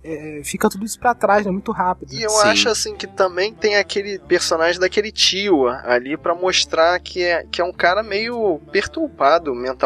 É, 0.03 0.41
fica 0.43 0.69
tudo 0.69 0.85
isso 0.85 0.99
pra 0.99 1.13
trás, 1.13 1.45
né, 1.45 1.51
muito 1.51 1.71
rápido. 1.71 2.13
E 2.13 2.23
eu 2.23 2.37
acho 2.41 2.67
assim 2.69 2.95
que 2.95 3.05
também 3.05 3.53
tem 3.53 3.75
aquele 3.75 4.19
personagem 4.19 4.79
daquele 4.79 5.11
tio 5.11 5.67
ali 5.67 6.17
pra 6.17 6.33
mostrar 6.33 6.99
que 6.99 7.23
é, 7.23 7.45
que 7.49 7.61
é 7.61 7.63
um 7.63 7.71
cara 7.71 8.01
meio 8.01 8.59
perturbado 8.71 9.53
mentalmente, 9.53 9.78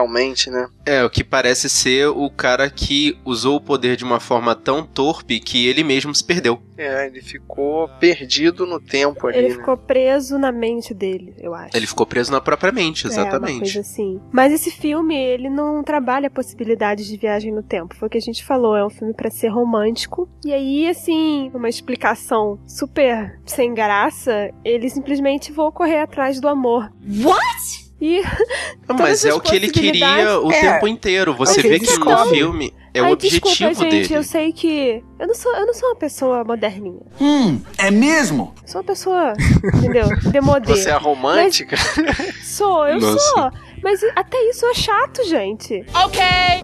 né? 0.50 0.68
É, 0.86 1.04
o 1.04 1.10
que 1.10 1.24
parece 1.24 1.70
ser 1.70 2.08
o 2.08 2.30
cara 2.30 2.70
que 2.70 3.18
usou 3.24 3.58
o 3.58 3.62
poder 3.62 3.96
de 3.96 4.04
uma 4.04 4.20
forma 4.20 4.56
tão 4.56 4.86
torpe 4.86 5.40
que 5.40 5.68
ele 5.68 5.84
mesmo 5.84 6.14
se 6.14 6.24
perdeu. 6.24 6.62
É, 6.78 7.08
ele 7.08 7.22
ficou 7.22 7.88
perdido 8.00 8.66
no 8.66 8.80
tempo 8.80 9.28
ali. 9.28 9.38
Ele 9.38 9.50
né? 9.50 9.56
ficou 9.56 9.78
preso 9.78 10.38
na 10.38 10.52
mente 10.52 10.94
dele, 10.94 11.36
eu 11.40 11.54
acho. 11.54 11.76
Ele 11.78 11.86
ficou 11.86 12.06
preso 12.06 12.32
na 12.32 12.42
própria 12.42 12.72
mente, 12.72 13.06
É, 13.06 13.10
uma 13.10 13.14
exatamente. 13.14 13.60
coisa 13.60 13.80
assim. 13.82 14.20
Mas 14.32 14.52
esse 14.52 14.72
filme, 14.72 15.16
ele 15.16 15.50
não 15.50 15.84
trabalha 15.84 16.30
possibilidades 16.30 17.06
de 17.06 17.18
viagem 17.18 17.54
no 17.54 17.62
tempo. 17.62 17.96
Foi 17.96 18.08
o 18.08 18.12
que 18.12 18.18
a 18.18 18.22
gente 18.22 18.44
falou, 18.44 18.76
é 18.76 18.86
um 18.86 18.90
filme 18.90 19.14
pra 19.14 19.30
ser 19.30 19.50
romântico. 19.50 20.28
E 20.46 20.52
aí, 20.52 20.88
assim, 20.88 21.52
uma 21.54 21.70
explicação 21.70 22.60
super 22.68 23.40
sem 23.46 23.74
graça, 23.74 24.50
ele 24.66 24.90
simplesmente 24.90 25.52
vou 25.52 25.72
correr 25.72 26.00
atrás 26.00 26.40
do 26.40 26.48
amor. 26.48 26.92
What? 27.24 27.83
E 28.02 28.22
Mas 28.88 28.98
todas 28.98 29.26
é 29.26 29.34
o 29.34 29.40
que 29.40 29.56
ele 29.56 29.70
queria 29.70 30.40
o 30.40 30.52
É, 30.52 30.60
tempo 30.62 30.88
inteiro. 30.88 31.34
Você 31.36 31.60
o 31.60 31.64
que 31.64 31.70
vê 31.70 31.80
que 31.80 31.98
no 31.98 32.26
filme 32.28 32.74
é 32.94 33.02
o 33.02 33.06
Ai, 33.06 33.14
objetivo 33.14 33.48
desculpa, 33.48 33.74
gente, 33.74 33.90
dele. 34.08 34.14
eu 34.16 34.24
sei 34.24 34.52
que 34.52 35.04
eu 35.20 35.28
não 35.28 35.34
sou, 35.36 35.56
eu 35.56 35.66
não 35.66 35.74
sou 35.74 35.90
uma 35.90 35.96
pessoa 35.96 36.44
moderninha. 36.44 37.02
Hum, 37.20 37.60
é 37.78 37.90
mesmo? 37.90 38.54
Sou 38.66 38.82
uma 38.82 38.86
pessoa, 38.88 39.34
entendeu? 39.76 40.08
Demodê. 40.32 40.76
Você 40.76 40.90
é 40.90 40.98
romântica? 40.98 41.78
Sou, 42.44 42.86
eu 42.88 43.00
Nossa. 43.00 43.20
sou. 43.20 43.52
Mas 43.84 44.02
até 44.16 44.38
isso 44.50 44.66
é 44.66 44.74
chato, 44.74 45.24
gente. 45.26 45.86
Ok. 45.94 46.22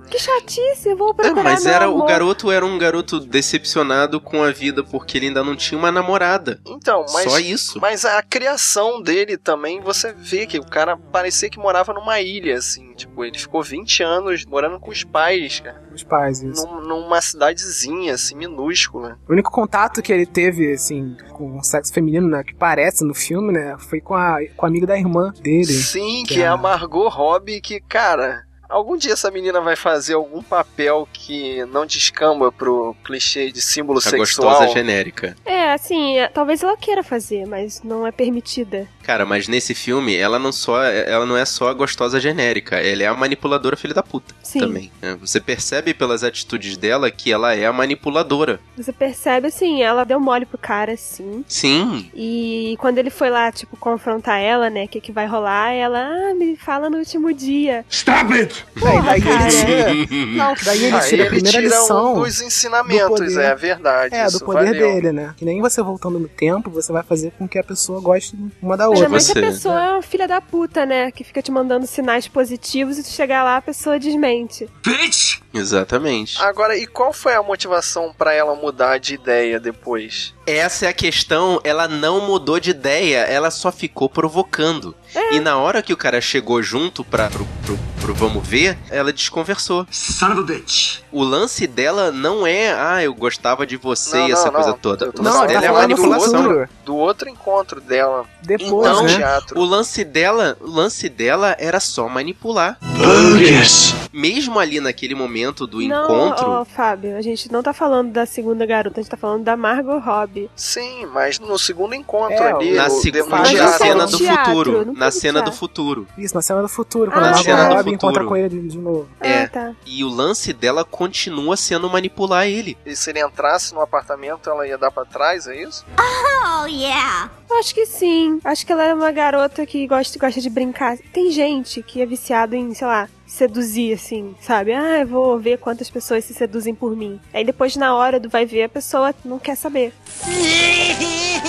Que 0.10 0.18
chatice, 0.18 0.90
eu 0.90 0.98
vou 0.98 1.12
É, 1.12 1.14
procurar 1.14 1.44
mas 1.44 1.64
meu 1.66 1.74
era 1.74 1.90
o 1.90 1.96
amor. 1.96 2.08
garoto 2.08 2.52
era 2.52 2.66
um 2.66 2.78
garoto 2.78 3.20
decepcionado 3.20 4.20
com 4.22 4.42
a 4.44 4.52
vida 4.52 4.84
porque 4.84 5.18
ele 5.18 5.28
ainda 5.28 5.44
não 5.44 5.56
tinha 5.56 5.78
uma 5.78 5.92
namorada. 5.92 6.60
Então, 6.66 7.06
mas. 7.14 7.30
Só 7.32 7.40
isso. 7.40 7.80
Mas 7.82 8.06
a 8.06 8.22
criação 8.24 9.02
dele 9.02 9.38
também, 9.38 9.82
você 9.82 10.14
vê 10.14 10.46
que 10.48 10.58
o 10.60 10.66
cara 10.66 10.96
parecia 10.98 11.50
que 11.50 11.60
morava 11.60 11.94
numa 11.94 12.20
ilha, 12.22 12.56
assim. 12.58 12.94
Tipo, 12.94 13.24
ele 13.24 13.38
ficou 13.38 13.62
20 13.64 14.02
anos 14.04 14.46
morando 14.46 14.80
com 14.80 14.90
os 14.92 15.04
pais, 15.04 15.60
cara. 15.60 15.82
Os 15.94 16.04
pais, 16.04 16.42
isso. 16.42 16.66
Num- 16.66 16.82
numa 16.82 17.22
cidadezinha, 17.22 18.14
assim, 18.14 18.36
minúscula. 18.36 19.18
O 19.28 19.34
único 19.34 19.52
contato 19.52 20.02
que 20.02 20.12
ele 20.12 20.26
teve, 20.26 20.72
assim, 20.74 21.16
com 21.40 21.58
o 21.58 21.64
sexo 21.64 21.94
feminino, 21.94 22.28
né, 22.28 22.44
que 22.44 22.54
parece 22.54 23.06
no 23.06 23.14
filme, 23.14 23.54
né, 23.54 23.78
foi 23.80 24.02
com 24.02 24.14
a, 24.14 24.40
com 24.58 24.66
a 24.66 24.70
amiga 24.70 24.86
da 24.86 24.98
irmã 25.00 25.32
dele. 25.42 25.66
Sim, 25.72 26.24
que 26.28 26.34
que 26.36 26.42
é 26.42 26.44
é 26.44 26.48
a- 26.50 26.58
Margot 26.58 27.08
Robbie, 27.08 27.62
que, 27.62 27.80
cara. 27.80 28.44
Algum 28.70 28.96
dia 28.96 29.14
essa 29.14 29.32
menina 29.32 29.60
vai 29.60 29.76
fazer 29.76 30.14
algum 30.14 30.44
papel 30.44 31.08
que 31.12 31.66
não 31.66 31.86
descamba 31.86 32.52
pro 32.52 32.96
clichê 33.04 33.52
de 33.52 33.62
símbolo 33.62 33.98
A 33.98 34.02
sexual. 34.02 34.50
gostosa 34.52 34.68
genérica. 34.72 35.36
É, 35.44 35.74
assim, 35.74 36.18
é, 36.20 36.28
talvez 36.28 36.62
ela 36.62 36.78
queira 36.78 37.02
fazer, 37.04 37.48
mas 37.48 37.82
não 37.84 38.06
é 38.06 38.12
permitida. 38.12 38.88
Cara, 39.02 39.26
mas 39.26 39.48
nesse 39.48 39.74
filme, 39.74 40.16
ela 40.16 40.38
não 40.38 40.52
só 40.52 40.84
ela 40.84 41.26
não 41.26 41.36
é 41.36 41.46
só 41.46 41.70
a 41.70 41.74
gostosa 41.74 42.20
genérica, 42.20 42.76
ela 42.76 43.02
é 43.02 43.08
a 43.08 43.14
manipuladora 43.16 43.76
filha 43.76 43.94
da 43.94 44.04
puta 44.04 44.36
Sim. 44.44 44.60
também. 44.60 44.92
né? 45.02 45.18
Você 45.20 45.40
percebe 45.40 45.94
pelas 45.96 46.24
atitudes 46.24 46.78
dela 46.78 47.10
que 47.10 47.32
ela 47.32 47.56
é 47.56 47.66
a 47.66 47.74
manipuladora. 47.74 48.60
Você 48.78 48.94
percebe, 48.94 49.48
assim, 49.48 49.82
ela 49.82 50.04
deu 50.04 50.20
mole 50.20 50.46
pro 50.46 50.60
cara, 50.60 50.96
sim. 50.96 51.44
Sim. 51.48 52.10
E 52.14 52.76
quando 52.80 53.00
ele 53.00 53.10
foi 53.10 53.32
lá, 53.32 53.52
tipo, 53.52 53.76
confrontar 53.78 54.40
ela, 54.40 54.70
né, 54.70 54.84
o 54.86 54.88
que, 54.88 55.02
que 55.02 55.12
vai 55.12 55.26
rolar, 55.26 55.72
ela, 55.72 56.00
ah, 56.00 56.34
me 56.36 56.56
fala 56.56 56.88
no 56.90 56.98
último 57.00 57.34
dia. 57.34 57.84
Stop 57.90 58.32
it! 58.34 58.59
É, 58.76 58.98
e 59.18 59.22
daí 59.22 59.22
ele 59.22 60.08
tira. 60.08 60.26
Não, 60.38 60.56
que 60.56 60.66
daí 60.66 60.84
ele 60.86 61.00
tira 61.02 61.24
a 61.24 61.26
ele 61.26 61.26
primeira 61.30 61.50
tira 61.62 61.62
lição. 61.80 62.14
um 62.16 62.24
dos 62.24 62.42
ensinamentos, 62.42 63.04
do 63.20 63.26
poder. 63.28 63.40
é 63.46 63.56
verdade. 63.56 64.16
É, 64.16 64.26
isso 64.26 64.40
do 64.40 64.46
poder 64.46 64.66
valeu. 64.66 64.80
dele, 64.96 65.12
né? 65.12 65.34
Que 65.38 65.46
nem 65.46 65.62
você 65.62 65.82
voltando 65.82 66.20
no 66.20 66.28
tempo, 66.28 66.70
você 66.70 66.92
vai 66.92 67.04
fazer 67.04 67.32
com 67.38 67.48
que 67.48 67.58
a 67.60 67.64
pessoa 67.64 68.00
goste 68.02 68.38
uma 68.62 68.76
da 68.78 68.88
outra. 68.90 69.08
você- 69.10 69.32
a 69.38 69.42
pessoa 69.42 69.84
é 69.86 69.92
uma 69.92 70.02
filha 70.02 70.28
da 70.28 70.40
puta, 70.42 70.86
né, 70.86 71.12
que 71.12 71.24
fica 71.24 71.42
te 71.42 71.52
mandando 71.52 71.86
sinais 71.88 72.28
positivos 72.28 72.98
e 72.98 73.04
tu 73.04 73.10
chegar 73.10 73.44
lá, 73.44 73.58
a 73.58 73.62
pessoa 73.62 74.00
desmente. 74.00 74.70
Bitch! 74.86 75.40
Exatamente. 75.54 76.42
Agora, 76.42 76.78
e 76.78 76.86
qual 76.88 77.12
foi 77.12 77.34
a 77.34 77.42
motivação 77.44 78.14
pra 78.18 78.34
ela 78.34 78.56
mudar 78.56 78.98
de 79.00 79.14
ideia 79.16 79.60
depois? 79.60 80.34
Essa 80.46 80.86
é 80.86 80.90
a 80.90 80.94
questão, 80.94 81.60
ela 81.64 81.88
não 81.88 82.26
mudou 82.28 82.60
de 82.60 82.72
ideia, 82.72 83.20
ela 83.20 83.50
só 83.52 83.72
ficou 83.72 84.10
provocando. 84.10 84.96
E 85.32 85.40
na 85.40 85.58
hora 85.58 85.82
que 85.82 85.92
o 85.94 85.98
cara 85.98 86.22
chegou 86.22 86.62
junto 86.62 87.04
pra, 87.04 87.30
pro, 87.30 87.46
pro- 87.66 87.80
pro 88.10 88.16
vamos 88.16 88.48
ver, 88.48 88.78
ela 88.90 89.14
desconversou. 89.14 89.86
Son 89.92 90.32
of 90.32 90.40
a 90.40 90.44
bitch! 90.44 91.02
O 91.12 91.24
lance 91.24 91.66
dela 91.68 92.12
não 92.12 92.46
é, 92.46 92.72
ah, 92.74 93.04
eu 93.04 93.14
gostava 93.14 93.66
de 93.66 93.78
você 93.78 94.18
Não, 94.18 94.28
e 94.28 94.32
essa 94.32 94.46
não, 94.46 94.52
coisa 94.54 94.70
não. 94.70 94.78
toda. 94.78 95.12
O 95.18 95.22
lance 95.24 95.48
dela 95.48 95.60
tá 95.62 95.66
é 95.66 95.70
a 95.70 95.74
manipulação. 95.74 96.68
Do 96.86 96.96
outro 96.96 97.30
encontro 97.30 97.80
dela 97.82 98.26
Depois, 98.42 98.70
Então, 98.72 99.04
né? 99.04 99.16
teatro. 99.16 99.60
O 99.60 99.64
lance 99.66 100.04
dela, 100.04 100.58
o 100.62 100.70
lance 100.70 101.10
dela 101.10 101.56
era 101.60 101.80
só 101.80 102.08
manipular. 102.08 102.78
Bogus! 102.82 103.94
Mesmo 104.12 104.60
ali 104.60 104.80
naquele 104.80 105.14
momento 105.16 105.66
do 105.68 105.80
não, 105.82 106.04
encontro, 106.04 106.46
ó, 106.48 106.66
Fábio, 106.66 107.16
a 107.16 107.22
gente 107.22 107.52
não 107.52 107.62
tá 107.62 107.74
falando 107.74 108.12
da 108.12 108.26
segunda 108.26 108.66
garota, 108.66 109.00
a 109.00 109.04
gente 109.04 109.12
tá 109.12 109.18
falando 109.18 109.44
da 109.44 109.56
Margot 109.56 110.00
Robbie. 110.00 110.50
Sim, 110.56 111.06
mas 111.14 111.40
no 111.40 111.58
segundo 111.58 111.94
encontro 111.94 112.36
É, 112.44 112.52
ali, 112.52 112.72
na 112.74 112.90
segunda 112.90 113.68
cena 113.78 114.06
do 114.08 114.18
teatro, 114.18 114.46
futuro, 114.46 114.94
na 114.96 115.12
cena 115.12 115.42
do 115.42 115.52
futuro. 115.52 116.08
Isso, 116.18 116.36
na 116.36 116.42
cena 116.42 116.62
do 116.62 116.68
futuro, 116.68 117.12
quando 117.12 117.26
Ah, 117.26 117.30
a 117.40 117.44
Na 117.44 117.56
Margot 117.58 117.76
Robbie 117.76 117.94
encontra 117.94 118.26
com 118.26 118.36
ele 118.36 118.50
de, 118.50 118.68
de 118.70 118.78
novo. 118.78 119.08
É. 119.20 119.44
Ah, 119.44 119.48
tá. 119.48 119.72
E 119.86 120.04
o 120.04 120.10
lance 120.10 120.52
dela 120.54 120.84
continua 121.00 121.56
sendo 121.56 121.90
manipular 121.90 122.46
ele. 122.46 122.78
E 122.86 122.94
se 122.94 123.10
ele 123.10 123.22
entrasse 123.22 123.74
no 123.74 123.80
apartamento, 123.80 124.50
ela 124.50 124.68
ia 124.68 124.78
dar 124.78 124.92
pra 124.92 125.06
trás, 125.06 125.48
é 125.48 125.56
isso? 125.56 125.86
Oh, 125.98 126.66
yeah. 126.66 127.32
Eu 127.50 127.58
Acho 127.58 127.74
que 127.74 127.86
sim. 127.86 128.42
Acho 128.44 128.66
que 128.66 128.74
ela 128.74 128.84
é 128.84 128.94
uma 128.94 129.10
garota 129.10 129.66
que 129.66 129.88
gosta, 129.88 130.20
gosta 130.20 130.42
de 130.42 130.50
brincar. 130.50 130.98
Tem 131.14 131.32
gente 131.32 131.82
que 131.82 132.02
é 132.02 132.06
viciado 132.06 132.54
em, 132.54 132.74
sei 132.74 132.86
lá, 132.86 133.08
seduzir, 133.26 133.94
assim, 133.94 134.36
sabe? 134.42 134.74
Ah, 134.74 135.00
eu 135.00 135.08
vou 135.08 135.40
ver 135.40 135.58
quantas 135.58 135.90
pessoas 135.90 136.26
se 136.26 136.34
seduzem 136.34 136.76
por 136.76 136.94
mim. 136.94 137.18
Aí 137.34 137.46
depois, 137.46 137.78
na 137.78 137.96
hora 137.96 138.20
do 138.20 138.28
vai 138.28 138.46
ver, 138.46 138.64
a 138.64 138.70
pessoa 138.70 139.16
não 139.24 139.40
quer 139.40 139.56
saber. 139.56 139.94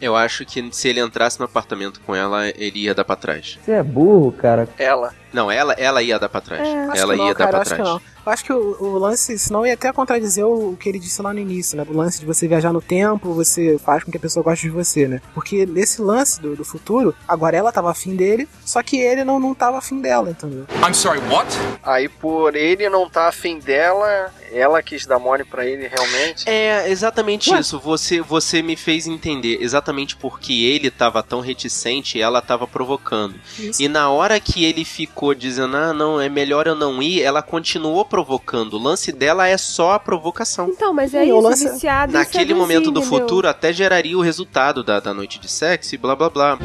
Eu 0.00 0.16
acho 0.16 0.44
que 0.44 0.68
se 0.72 0.88
ele 0.88 1.00
entrasse 1.00 1.38
no 1.38 1.44
apartamento 1.44 2.00
com 2.00 2.12
ela, 2.12 2.48
ele 2.48 2.80
ia 2.80 2.94
dar 2.94 3.04
pra 3.04 3.14
trás. 3.14 3.56
Você 3.64 3.70
é 3.70 3.82
burro, 3.84 4.32
cara. 4.32 4.68
Ela. 4.76 5.14
Não, 5.32 5.50
ela, 5.50 5.72
ela 5.74 6.02
ia 6.02 6.18
dar 6.18 6.28
pra 6.28 6.40
trás. 6.40 6.60
É. 6.66 6.98
Ela 6.98 7.12
que 7.14 7.18
não, 7.18 7.28
ia 7.28 7.34
cara, 7.34 7.50
dar 7.50 7.52
pra 7.52 7.60
acho 7.62 7.70
que 7.70 7.76
trás. 7.76 7.88
não. 7.88 8.12
Eu 8.24 8.32
acho 8.32 8.44
que 8.44 8.52
o, 8.52 8.76
o 8.80 8.98
lance, 8.98 9.36
senão 9.36 9.66
ia 9.66 9.74
até 9.74 9.92
contradizer 9.92 10.46
o, 10.46 10.70
o 10.70 10.76
que 10.76 10.88
ele 10.88 10.98
disse 11.00 11.20
lá 11.20 11.32
no 11.32 11.40
início, 11.40 11.76
né? 11.76 11.84
O 11.88 11.96
lance 11.96 12.20
de 12.20 12.26
você 12.26 12.46
viajar 12.46 12.72
no 12.72 12.80
tempo, 12.80 13.34
você 13.34 13.78
faz 13.84 14.04
com 14.04 14.12
que 14.12 14.16
a 14.16 14.20
pessoa 14.20 14.44
goste 14.44 14.66
de 14.66 14.70
você, 14.70 15.08
né? 15.08 15.20
Porque 15.34 15.66
nesse 15.66 16.00
lance 16.00 16.40
do, 16.40 16.54
do 16.54 16.64
futuro, 16.64 17.14
agora 17.26 17.56
ela 17.56 17.72
tava 17.72 17.90
afim 17.90 18.14
dele, 18.14 18.48
só 18.64 18.80
que 18.82 18.96
ele 18.96 19.24
não, 19.24 19.40
não 19.40 19.54
tava 19.54 19.78
afim 19.78 20.00
dela, 20.00 20.30
entendeu? 20.30 20.66
I'm 20.86 20.94
sorry, 20.94 21.18
what? 21.28 21.48
Aí 21.82 22.08
por 22.08 22.54
ele 22.54 22.88
não 22.88 23.08
tá 23.10 23.26
afim 23.26 23.58
dela, 23.58 24.32
ela 24.52 24.80
quis 24.82 25.04
dar 25.04 25.18
mole 25.18 25.44
pra 25.44 25.66
ele 25.66 25.88
realmente. 25.88 26.48
É, 26.48 26.88
exatamente 26.90 27.50
Ué? 27.50 27.58
isso. 27.58 27.80
Você, 27.80 28.20
você 28.20 28.62
me 28.62 28.76
fez 28.76 29.08
entender 29.08 29.58
exatamente 29.60 30.14
porque 30.14 30.52
ele 30.52 30.90
tava 30.92 31.22
tão 31.24 31.40
reticente 31.40 32.18
e 32.18 32.22
ela 32.22 32.40
tava 32.40 32.68
provocando. 32.68 33.34
Isso. 33.58 33.82
E 33.82 33.88
na 33.88 34.10
hora 34.10 34.38
que 34.38 34.64
ele 34.64 34.84
ficou 34.84 35.21
dizendo, 35.34 35.76
ah, 35.76 35.92
não, 35.92 36.20
é 36.20 36.28
melhor 36.28 36.66
eu 36.66 36.74
não 36.74 37.00
ir, 37.02 37.22
ela 37.22 37.40
continuou 37.42 38.04
provocando. 38.04 38.74
O 38.74 38.78
lance 38.82 39.12
dela 39.12 39.46
é 39.46 39.56
só 39.56 39.92
a 39.92 39.98
provocação. 40.00 40.68
Então, 40.68 40.92
mas 40.92 41.14
é 41.14 41.24
Sim, 41.24 41.32
o 41.32 41.38
isso, 41.38 41.48
lance- 41.48 41.70
viciado 41.70 42.12
Naquele 42.12 42.52
momento 42.54 42.90
do 42.90 43.00
entendeu? 43.00 43.20
futuro 43.20 43.48
até 43.48 43.72
geraria 43.72 44.18
o 44.18 44.20
resultado 44.20 44.82
da, 44.82 44.98
da 44.98 45.14
noite 45.14 45.38
de 45.38 45.48
sexo 45.48 45.94
e 45.94 45.98
blá 45.98 46.16
blá 46.16 46.28
blá. 46.28 46.58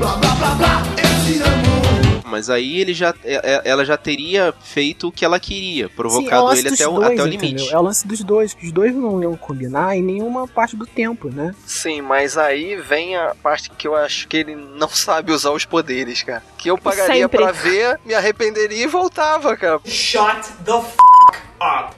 Mas 2.30 2.50
aí 2.50 2.80
ele 2.80 2.94
já, 2.94 3.14
é- 3.24 3.36
é- 3.44 3.62
ela 3.66 3.84
já 3.86 3.98
teria 3.98 4.54
feito 4.64 5.08
o 5.08 5.12
que 5.12 5.24
ela 5.26 5.40
queria, 5.40 5.86
Sim, 5.88 5.92
é 5.94 5.96
provocado 5.96 6.54
ele 6.54 6.70
até 6.70 6.88
o, 6.88 6.92
dois, 6.94 7.06
até 7.12 7.24
o 7.24 7.28
entendeu? 7.28 7.50
limite. 7.50 7.74
É 7.74 7.78
o 7.78 7.82
lance 7.82 8.08
dos 8.08 8.24
dois, 8.24 8.54
que 8.54 8.66
os 8.66 8.72
dois 8.72 8.94
não 8.96 9.22
iam 9.22 9.36
combinar 9.38 9.96
em 9.96 10.02
nenhuma 10.04 10.48
parte 10.48 10.76
do 10.76 10.86
tempo, 10.86 11.30
né? 11.30 11.56
Sim, 11.66 12.02
mas 12.02 12.38
aí 12.38 12.76
vem 12.76 13.16
a 13.16 13.34
parte 13.42 13.70
que 13.72 13.88
eu 13.88 13.96
acho 13.96 14.28
que 14.28 14.38
ele 14.38 14.56
não 14.56 14.90
sabe 14.90 15.32
usar 15.32 15.52
os 15.52 15.66
poderes, 15.66 16.24
cara. 16.24 16.44
Que 16.58 16.70
eu 16.70 16.78
pagaria 16.78 17.24
Sempre. 17.24 17.38
pra 17.42 17.52
ver, 17.52 18.00
me 18.06 18.14
arrependeria 18.14 18.84
e 18.84 18.88
voltava, 18.88 19.56
cara. 19.56 19.80
Shut 19.86 20.50
the 20.66 20.72
f 20.74 20.96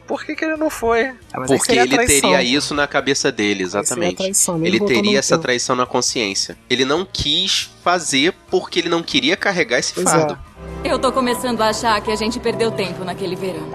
Por 0.07 0.23
que, 0.25 0.35
que 0.35 0.45
ele 0.45 0.55
não 0.55 0.69
foi? 0.69 1.07
Ah, 1.33 1.41
aí 1.41 1.47
Porque 1.47 1.71
ele 1.73 1.87
traição. 1.95 2.31
teria 2.31 2.41
isso 2.43 2.73
na 2.73 2.87
cabeça 2.87 3.31
dele, 3.31 3.63
exatamente. 3.63 4.15
traição, 4.17 4.65
Ele 4.65 4.79
teria 4.79 5.19
essa 5.19 5.35
tempo. 5.35 5.41
traição 5.43 5.75
na 5.75 5.85
consciência. 5.85 6.57
Ele 6.69 6.85
não 6.85 7.05
quis 7.05 7.69
fazer 7.83 8.33
porque 8.49 8.79
ele 8.79 8.89
não 8.89 9.03
queria 9.03 9.35
carregar 9.35 9.79
esse 9.79 9.93
Pois 9.93 10.09
fardo. 10.09 10.39
é. 10.83 10.91
Eu 10.91 10.97
tô 10.97 11.11
começando 11.11 11.61
a 11.61 11.69
achar 11.69 11.99
que 12.01 12.09
a 12.11 12.15
gente 12.15 12.39
perdeu 12.39 12.71
tempo 12.71 13.03
naquele 13.03 13.35
verão. 13.35 13.67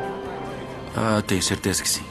Ah, 0.97 1.23
tenho 1.27 1.43
certeza 1.43 1.83
que 1.83 1.89
sim. 1.89 2.05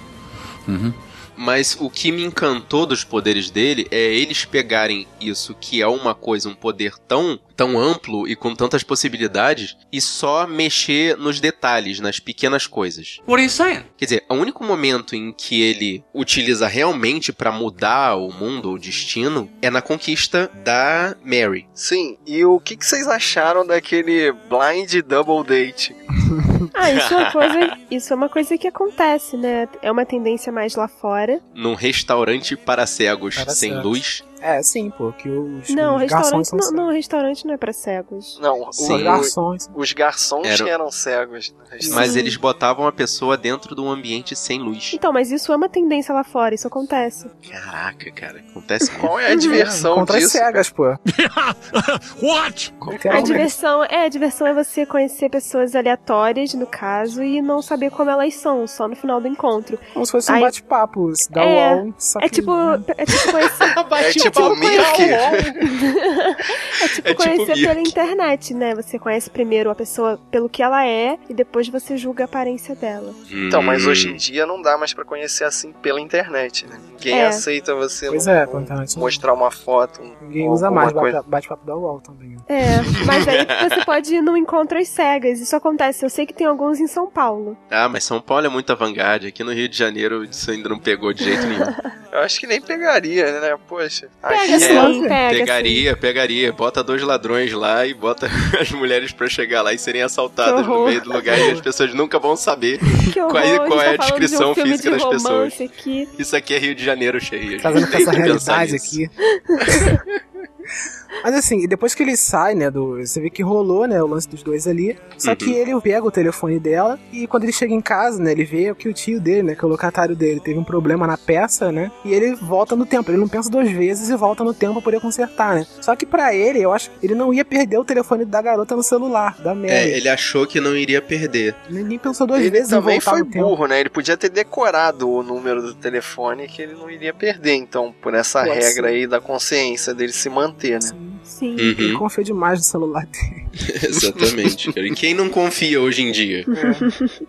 Mas 1.35 1.75
o 1.79 1.89
que 1.89 2.11
me 2.11 2.23
encantou 2.23 2.85
dos 2.85 3.03
poderes 3.03 3.49
dele 3.49 3.87
é 3.89 3.97
eles 4.13 4.45
pegarem 4.45 5.07
isso, 5.19 5.55
que 5.59 5.81
é 5.81 5.87
uma 5.87 6.13
coisa, 6.13 6.47
um 6.47 6.53
poder 6.53 6.93
tão, 7.07 7.39
tão 7.55 7.79
amplo 7.79 8.27
e 8.27 8.35
com 8.35 8.55
tantas 8.55 8.83
possibilidades, 8.83 9.75
e 9.91 10.01
só 10.01 10.45
mexer 10.47 11.17
nos 11.17 11.39
detalhes, 11.39 11.99
nas 11.99 12.19
pequenas 12.19 12.67
coisas. 12.67 13.19
What 13.27 13.33
are 13.35 13.43
you 13.43 13.49
saying? 13.49 13.83
Quer 13.97 14.05
dizer, 14.05 14.25
o 14.29 14.35
único 14.35 14.63
momento 14.63 15.15
em 15.15 15.31
que 15.31 15.61
ele 15.61 16.03
utiliza 16.13 16.67
realmente 16.67 17.31
pra 17.31 17.51
mudar 17.51 18.15
o 18.15 18.31
mundo, 18.31 18.71
o 18.71 18.79
destino, 18.79 19.49
é 19.61 19.69
na 19.69 19.81
conquista 19.81 20.49
da 20.63 21.15
Mary. 21.23 21.67
Sim, 21.73 22.17
e 22.25 22.43
o 22.45 22.59
que, 22.59 22.75
que 22.75 22.85
vocês 22.85 23.07
acharam 23.07 23.65
daquele 23.65 24.31
blind 24.31 25.01
double 25.05 25.43
date? 25.43 25.95
Ah, 26.73 26.91
isso 26.91 27.13
é 27.13 27.17
uma 27.17 27.31
coisa, 27.31 27.77
isso 27.91 28.13
é 28.13 28.15
uma 28.15 28.29
coisa 28.29 28.57
que 28.57 28.67
acontece, 28.67 29.37
né? 29.37 29.67
É 29.81 29.91
uma 29.91 30.05
tendência 30.05 30.51
mais 30.51 30.75
lá 30.75 30.87
fora. 30.87 31.39
Num 31.53 31.75
restaurante 31.75 32.55
para 32.55 32.87
cegos, 32.87 33.35
Para 33.35 33.53
sem 33.53 33.71
cegos. 33.71 33.83
luz. 33.85 34.23
É, 34.45 34.61
sim, 34.61 34.89
pô, 34.89 35.11
que 35.13 35.29
os, 35.29 35.69
Não, 35.69 35.95
os 35.95 36.01
restaurante 36.01 36.09
garçons 36.09 36.47
são 36.49 36.59
não, 36.73 36.87
não, 36.87 36.93
restaurante 36.93 37.47
não 37.47 37.53
é 37.53 37.57
pra 37.57 37.71
cegos. 37.71 38.37
Não, 38.41 38.71
Sim. 38.73 38.93
Os 38.95 39.01
o- 39.01 39.03
garçons. 39.03 39.69
os 39.73 39.93
garçons 39.93 40.45
Era- 40.59 40.69
eram 40.69 40.91
cegos. 40.91 41.51
no 41.51 41.59
restaurante. 41.63 41.89
Mas 41.91 42.15
eles 42.17 42.35
botavam 42.35 42.85
a 42.85 42.91
pessoa 42.91 43.37
dentro 43.37 43.73
de 43.73 43.79
um 43.81 43.89
ambiente 43.89 44.35
sem 44.35 44.59
luz. 44.61 44.91
Então, 44.93 45.13
mas 45.13 45.31
isso 45.31 45.53
é 45.53 45.55
uma 45.55 45.69
tendência 45.69 46.13
lá 46.13 46.23
fora, 46.25 46.53
isso 46.53 46.67
acontece. 46.67 47.27
Caraca, 47.49 48.11
cara, 48.11 48.39
acontece 48.49 48.91
muito. 48.91 48.99
Qual 49.07 49.19
é 49.19 49.31
a 49.31 49.35
diversão 49.35 49.95
Contra 49.95 50.17
as 50.17 50.23
disso? 50.23 50.37
cegas, 50.37 50.69
pô. 50.69 50.83
What? 52.21 52.73
A 52.81 52.91
Literalmente. 52.91 53.27
diversão 53.27 53.83
é, 53.85 54.05
a 54.05 54.09
diversão 54.09 54.47
é 54.47 54.53
você 54.53 54.85
conhecer 54.85 55.29
pessoas 55.29 55.75
aleatórias, 55.75 56.53
no 56.53 56.65
caso, 56.67 57.23
e 57.23 57.41
não 57.41 57.61
saber 57.61 57.91
como 57.91 58.09
elas 58.09 58.33
são, 58.35 58.67
só 58.67 58.87
no 58.87 58.95
final 58.95 59.21
do 59.21 59.27
encontro. 59.27 59.79
Como 59.93 60.05
se 60.05 60.11
fosse 60.11 60.31
um 60.31 60.35
Aí- 60.35 60.41
bate-papo 60.41 61.11
da 61.29 61.41
É, 61.43 61.75
UOL. 61.75 61.93
Só 61.97 62.19
É 62.19 62.27
tipo, 62.29 62.51
é 62.97 63.05
tipo 63.05 63.31
conhecer, 63.31 63.63
É 64.03 64.11
tipo 64.11 64.32
o 64.41 64.55
Mirk. 64.55 65.01
é 65.03 66.87
tipo 66.87 67.07
É 67.07 67.13
tipo 67.13 67.15
conhecer 67.15 67.55
Mirk. 67.55 67.61
pela 67.67 67.79
internet, 67.79 68.53
né? 68.53 68.75
Você 68.75 68.97
conhece 68.99 69.29
primeiro 69.29 69.69
a 69.69 69.75
pessoa 69.75 70.19
pelo 70.31 70.49
que 70.49 70.61
ela 70.61 70.85
é 70.85 71.17
e 71.29 71.33
depois 71.33 71.67
você 71.69 71.97
julga 71.97 72.23
a 72.23 72.25
aparência 72.25 72.75
dela. 72.75 73.13
Então, 73.31 73.61
mas 73.61 73.85
Hum. 73.85 73.89
hoje 73.89 74.09
em 74.09 74.15
dia 74.15 74.45
não 74.45 74.61
dá 74.61 74.77
mais 74.77 74.93
pra 74.93 75.03
conhecer 75.05 75.43
assim 75.43 75.71
pela 75.71 75.99
internet, 75.99 76.65
né? 76.67 76.77
Ninguém 76.91 77.19
É. 77.19 77.27
aceita 77.27 77.73
você 77.75 78.07
Pois 78.07 78.25
não- 78.25 78.33
é, 78.33 78.43
internet. 78.43 78.97
mostrar 78.97 79.33
uma 79.33 79.51
foto. 79.51 80.01
um- 80.01 80.13
Ninguém 80.21 80.49
usa 80.49 80.69
mais 80.71 80.91
bate- 80.91 81.27
bate-papo 81.27 81.65
da 81.65 81.75
UOL 81.75 81.99
também. 82.01 82.37
É, 82.47 82.77
mas 83.05 83.27
aí 83.27 83.45
você 83.69 83.83
pode 83.85 84.13
ir 84.15 84.21
no 84.21 84.35
encontro 84.37 84.77
às 84.77 84.87
cegas. 84.87 85.39
Isso 85.39 85.55
acontece. 85.55 86.05
Eu 86.05 86.09
sei 86.09 86.25
que 86.25 86.33
tem 86.33 86.47
alguns 86.47 86.79
em 86.79 86.87
São 86.87 87.07
Paulo. 87.09 87.57
Ah, 87.69 87.87
mas 87.89 88.03
São 88.03 88.19
Paulo 88.21 88.45
é 88.45 88.49
muito 88.49 88.71
avant-garde. 88.71 89.27
Aqui 89.27 89.43
no 89.43 89.51
Rio 89.53 89.67
de 89.69 89.77
Janeiro 89.77 90.23
isso 90.23 90.49
ainda 90.51 90.69
não 90.69 90.79
pegou 90.79 91.13
de 91.13 91.23
jeito 91.23 91.45
nenhum. 91.45 91.63
Eu 92.11 92.19
acho 92.19 92.39
que 92.39 92.47
nem 92.47 92.61
pegaria, 92.61 93.39
né? 93.41 93.57
Poxa. 93.67 94.07
Pega 94.25 94.59
sim, 94.59 95.05
é- 95.05 95.07
pega 95.09 95.29
pegaria, 95.39 95.97
pegaria. 95.97 96.53
Bota 96.53 96.81
dois 96.83 97.01
ladrões 97.01 97.51
lá 97.51 97.85
e 97.85 97.93
bota 97.93 98.27
as 98.59 98.71
mulheres 98.71 99.11
pra 99.11 99.27
chegar 99.27 99.61
lá 99.61 99.73
e 99.73 99.77
serem 99.77 100.01
assaltadas 100.01 100.65
no 100.65 100.85
meio 100.85 101.01
do 101.01 101.11
lugar 101.11 101.37
e 101.37 101.51
as 101.51 101.59
pessoas 101.59 101.93
nunca 101.93 102.17
vão 102.19 102.35
saber 102.35 102.79
sim. 103.11 103.11
Qual 103.11 103.37
é- 103.37 103.57
qual 103.67 103.79
a 103.79 103.83
é 103.85 103.89
a 103.95 103.97
tá 103.97 104.03
falando 104.03 104.19
descrição 104.21 104.53
de 104.53 104.61
um 104.61 104.63
física 104.63 104.91
de 104.91 104.97
das 104.97 105.05
pessoas. 105.09 105.53
aqui. 105.61 106.07
isso 106.17 106.35
aqui 106.35 106.53
é 106.53 106.57
Rio 106.57 106.73
de 106.75 106.83
Janeiro 106.85 107.19
cheio. 107.19 107.59
a 107.67 107.71
pra 107.71 107.71
tem 107.91 108.01
essa 108.01 108.11
que 108.11 108.21
pensar 108.23 108.57
realidade 108.63 108.75
aqui. 108.75 109.09
Mas 111.23 111.33
assim, 111.35 111.65
depois 111.67 111.95
que 111.95 112.03
ele 112.03 112.17
sai, 112.17 112.53
né, 112.55 112.69
do, 112.69 112.97
você 112.97 113.21
vê 113.21 113.29
que 113.29 113.41
rolou, 113.41 113.87
né, 113.87 114.01
o 114.03 114.07
lance 114.07 114.27
dos 114.27 114.43
dois 114.43 114.67
ali. 114.67 114.97
Só 115.17 115.29
Uhum. 115.31 115.35
que 115.37 115.51
ele 115.53 115.79
pega 115.81 116.05
o 116.05 116.11
telefone 116.11 116.59
dela 116.59 116.99
e 117.11 117.25
quando 117.27 117.43
ele 117.43 117.53
chega 117.53 117.73
em 117.73 117.81
casa, 117.81 118.21
né, 118.21 118.31
ele 118.31 118.43
vê 118.43 118.73
que 118.75 118.89
o 118.89 118.93
tio 118.93 119.19
dele, 119.21 119.43
né, 119.43 119.55
que 119.55 119.63
é 119.63 119.67
o 119.67 119.69
locatário 119.71 120.15
dele, 120.15 120.39
teve 120.39 120.59
um 120.59 120.63
problema 120.63 121.07
na 121.07 121.17
peça, 121.17 121.71
né, 121.71 121.91
e 122.03 122.13
ele 122.13 122.35
volta 122.35 122.75
no 122.75 122.85
tempo. 122.85 123.09
Ele 123.09 123.17
não 123.17 123.27
pensa 123.27 123.49
duas 123.49 123.69
vezes 123.71 124.09
e 124.09 124.15
volta 124.15 124.43
no 124.43 124.53
tempo 124.53 124.73
pra 124.73 124.81
poder 124.81 124.99
consertar, 124.99 125.55
né. 125.55 125.65
Só 125.81 125.95
que 125.95 126.05
pra 126.05 126.33
ele, 126.35 126.59
eu 126.61 126.73
acho 126.73 126.89
que 126.91 127.05
ele 127.05 127.15
não 127.15 127.33
ia 127.33 127.45
perder 127.45 127.77
o 127.77 127.85
telefone 127.85 128.25
da 128.25 128.41
garota 128.41 128.75
no 128.75 128.83
celular, 128.83 129.37
da 129.41 129.55
Mary. 129.55 129.69
É, 129.71 129.97
ele 129.97 130.09
achou 130.09 130.45
que 130.45 130.59
não 130.59 130.75
iria 130.75 131.01
perder. 131.01 131.55
Ele 131.69 131.83
nem 131.83 131.97
pensou 131.99 132.27
duas 132.27 132.41
Ele 132.41 132.49
vezes 132.49 132.67
em 132.67 132.75
também 132.75 132.99
voltar 132.99 133.11
foi 133.11 133.19
no 133.21 133.25
tempo. 133.31 133.45
burro, 133.45 133.67
né? 133.67 133.79
Ele 133.79 133.89
podia 133.89 134.17
ter 134.17 134.29
decorado 134.29 135.09
o 135.09 135.23
número 135.23 135.61
do 135.61 135.73
telefone 135.73 136.47
que 136.47 136.61
ele 136.61 136.73
não 136.73 136.89
iria 136.89 137.13
perder, 137.13 137.53
então, 137.55 137.93
por 138.01 138.13
essa 138.13 138.39
Pode 138.43 138.51
regra 138.53 138.69
ser. 138.69 138.85
aí 138.87 139.07
da 139.07 139.21
consciência 139.21 139.93
dele 139.93 140.11
se 140.11 140.29
manter, 140.29 140.73
né? 140.73 140.81
Sim. 140.81 141.12
Sim. 141.23 141.55
Ele 141.57 141.93
Uhum, 141.93 141.99
confiou 141.99 142.23
demais 142.23 142.59
no 142.59 142.65
celular 142.65 143.05
dele. 143.05 143.43
exatamente. 143.87 144.71
cara. 144.73 144.85
E 144.87 144.91
quem 144.93 145.13
não 145.13 145.29
confia 145.29 145.79
hoje 145.81 146.01
em 146.01 146.11
dia? 146.11 146.45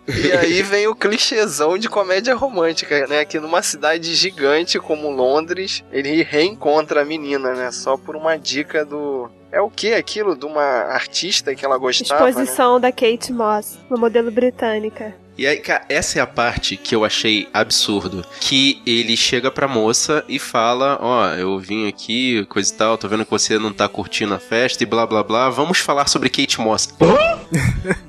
E 0.07 0.31
aí 0.31 0.61
vem 0.61 0.87
o 0.87 0.95
clichêzão 0.95 1.77
de 1.77 1.87
comédia 1.87 2.35
romântica, 2.35 3.07
né? 3.07 3.23
Que 3.25 3.39
numa 3.39 3.61
cidade 3.61 4.13
gigante 4.15 4.79
como 4.79 5.09
Londres, 5.09 5.83
ele 5.91 6.23
reencontra 6.23 7.01
a 7.01 7.05
menina, 7.05 7.53
né? 7.53 7.71
Só 7.71 7.95
por 7.97 8.15
uma 8.15 8.37
dica 8.37 8.83
do. 8.85 9.29
É 9.51 9.61
o 9.61 9.69
que 9.69 9.93
aquilo? 9.93 10.35
De 10.35 10.45
uma 10.45 10.61
artista 10.61 11.55
que 11.55 11.63
ela 11.63 11.77
gostava. 11.77 12.23
Né? 12.25 12.29
Exposição 12.29 12.79
da 12.79 12.91
Kate 12.91 13.31
Moss, 13.31 13.77
uma 13.89 13.97
modelo 13.97 14.29
britânica. 14.29 15.15
E 15.37 15.45
aí, 15.45 15.57
cara, 15.57 15.83
essa 15.89 16.19
é 16.19 16.21
a 16.21 16.27
parte 16.27 16.77
que 16.77 16.95
eu 16.95 17.03
achei 17.03 17.49
absurdo. 17.53 18.25
Que 18.39 18.81
ele 18.85 19.17
chega 19.17 19.51
pra 19.51 19.67
moça 19.67 20.23
e 20.29 20.39
fala: 20.39 20.97
Ó, 21.01 21.27
eu 21.33 21.59
vim 21.59 21.87
aqui, 21.87 22.45
coisa 22.45 22.73
e 22.73 22.77
tal, 22.77 22.97
tô 22.97 23.07
vendo 23.07 23.25
que 23.25 23.31
você 23.31 23.59
não 23.59 23.73
tá 23.73 23.87
curtindo 23.89 24.33
a 24.33 24.39
festa 24.39 24.83
e 24.83 24.85
blá 24.85 25.05
blá 25.05 25.23
blá. 25.23 25.49
Vamos 25.49 25.79
falar 25.79 26.07
sobre 26.07 26.29
Kate 26.29 26.61
Moss. 26.61 26.87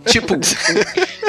tipo, 0.07 0.35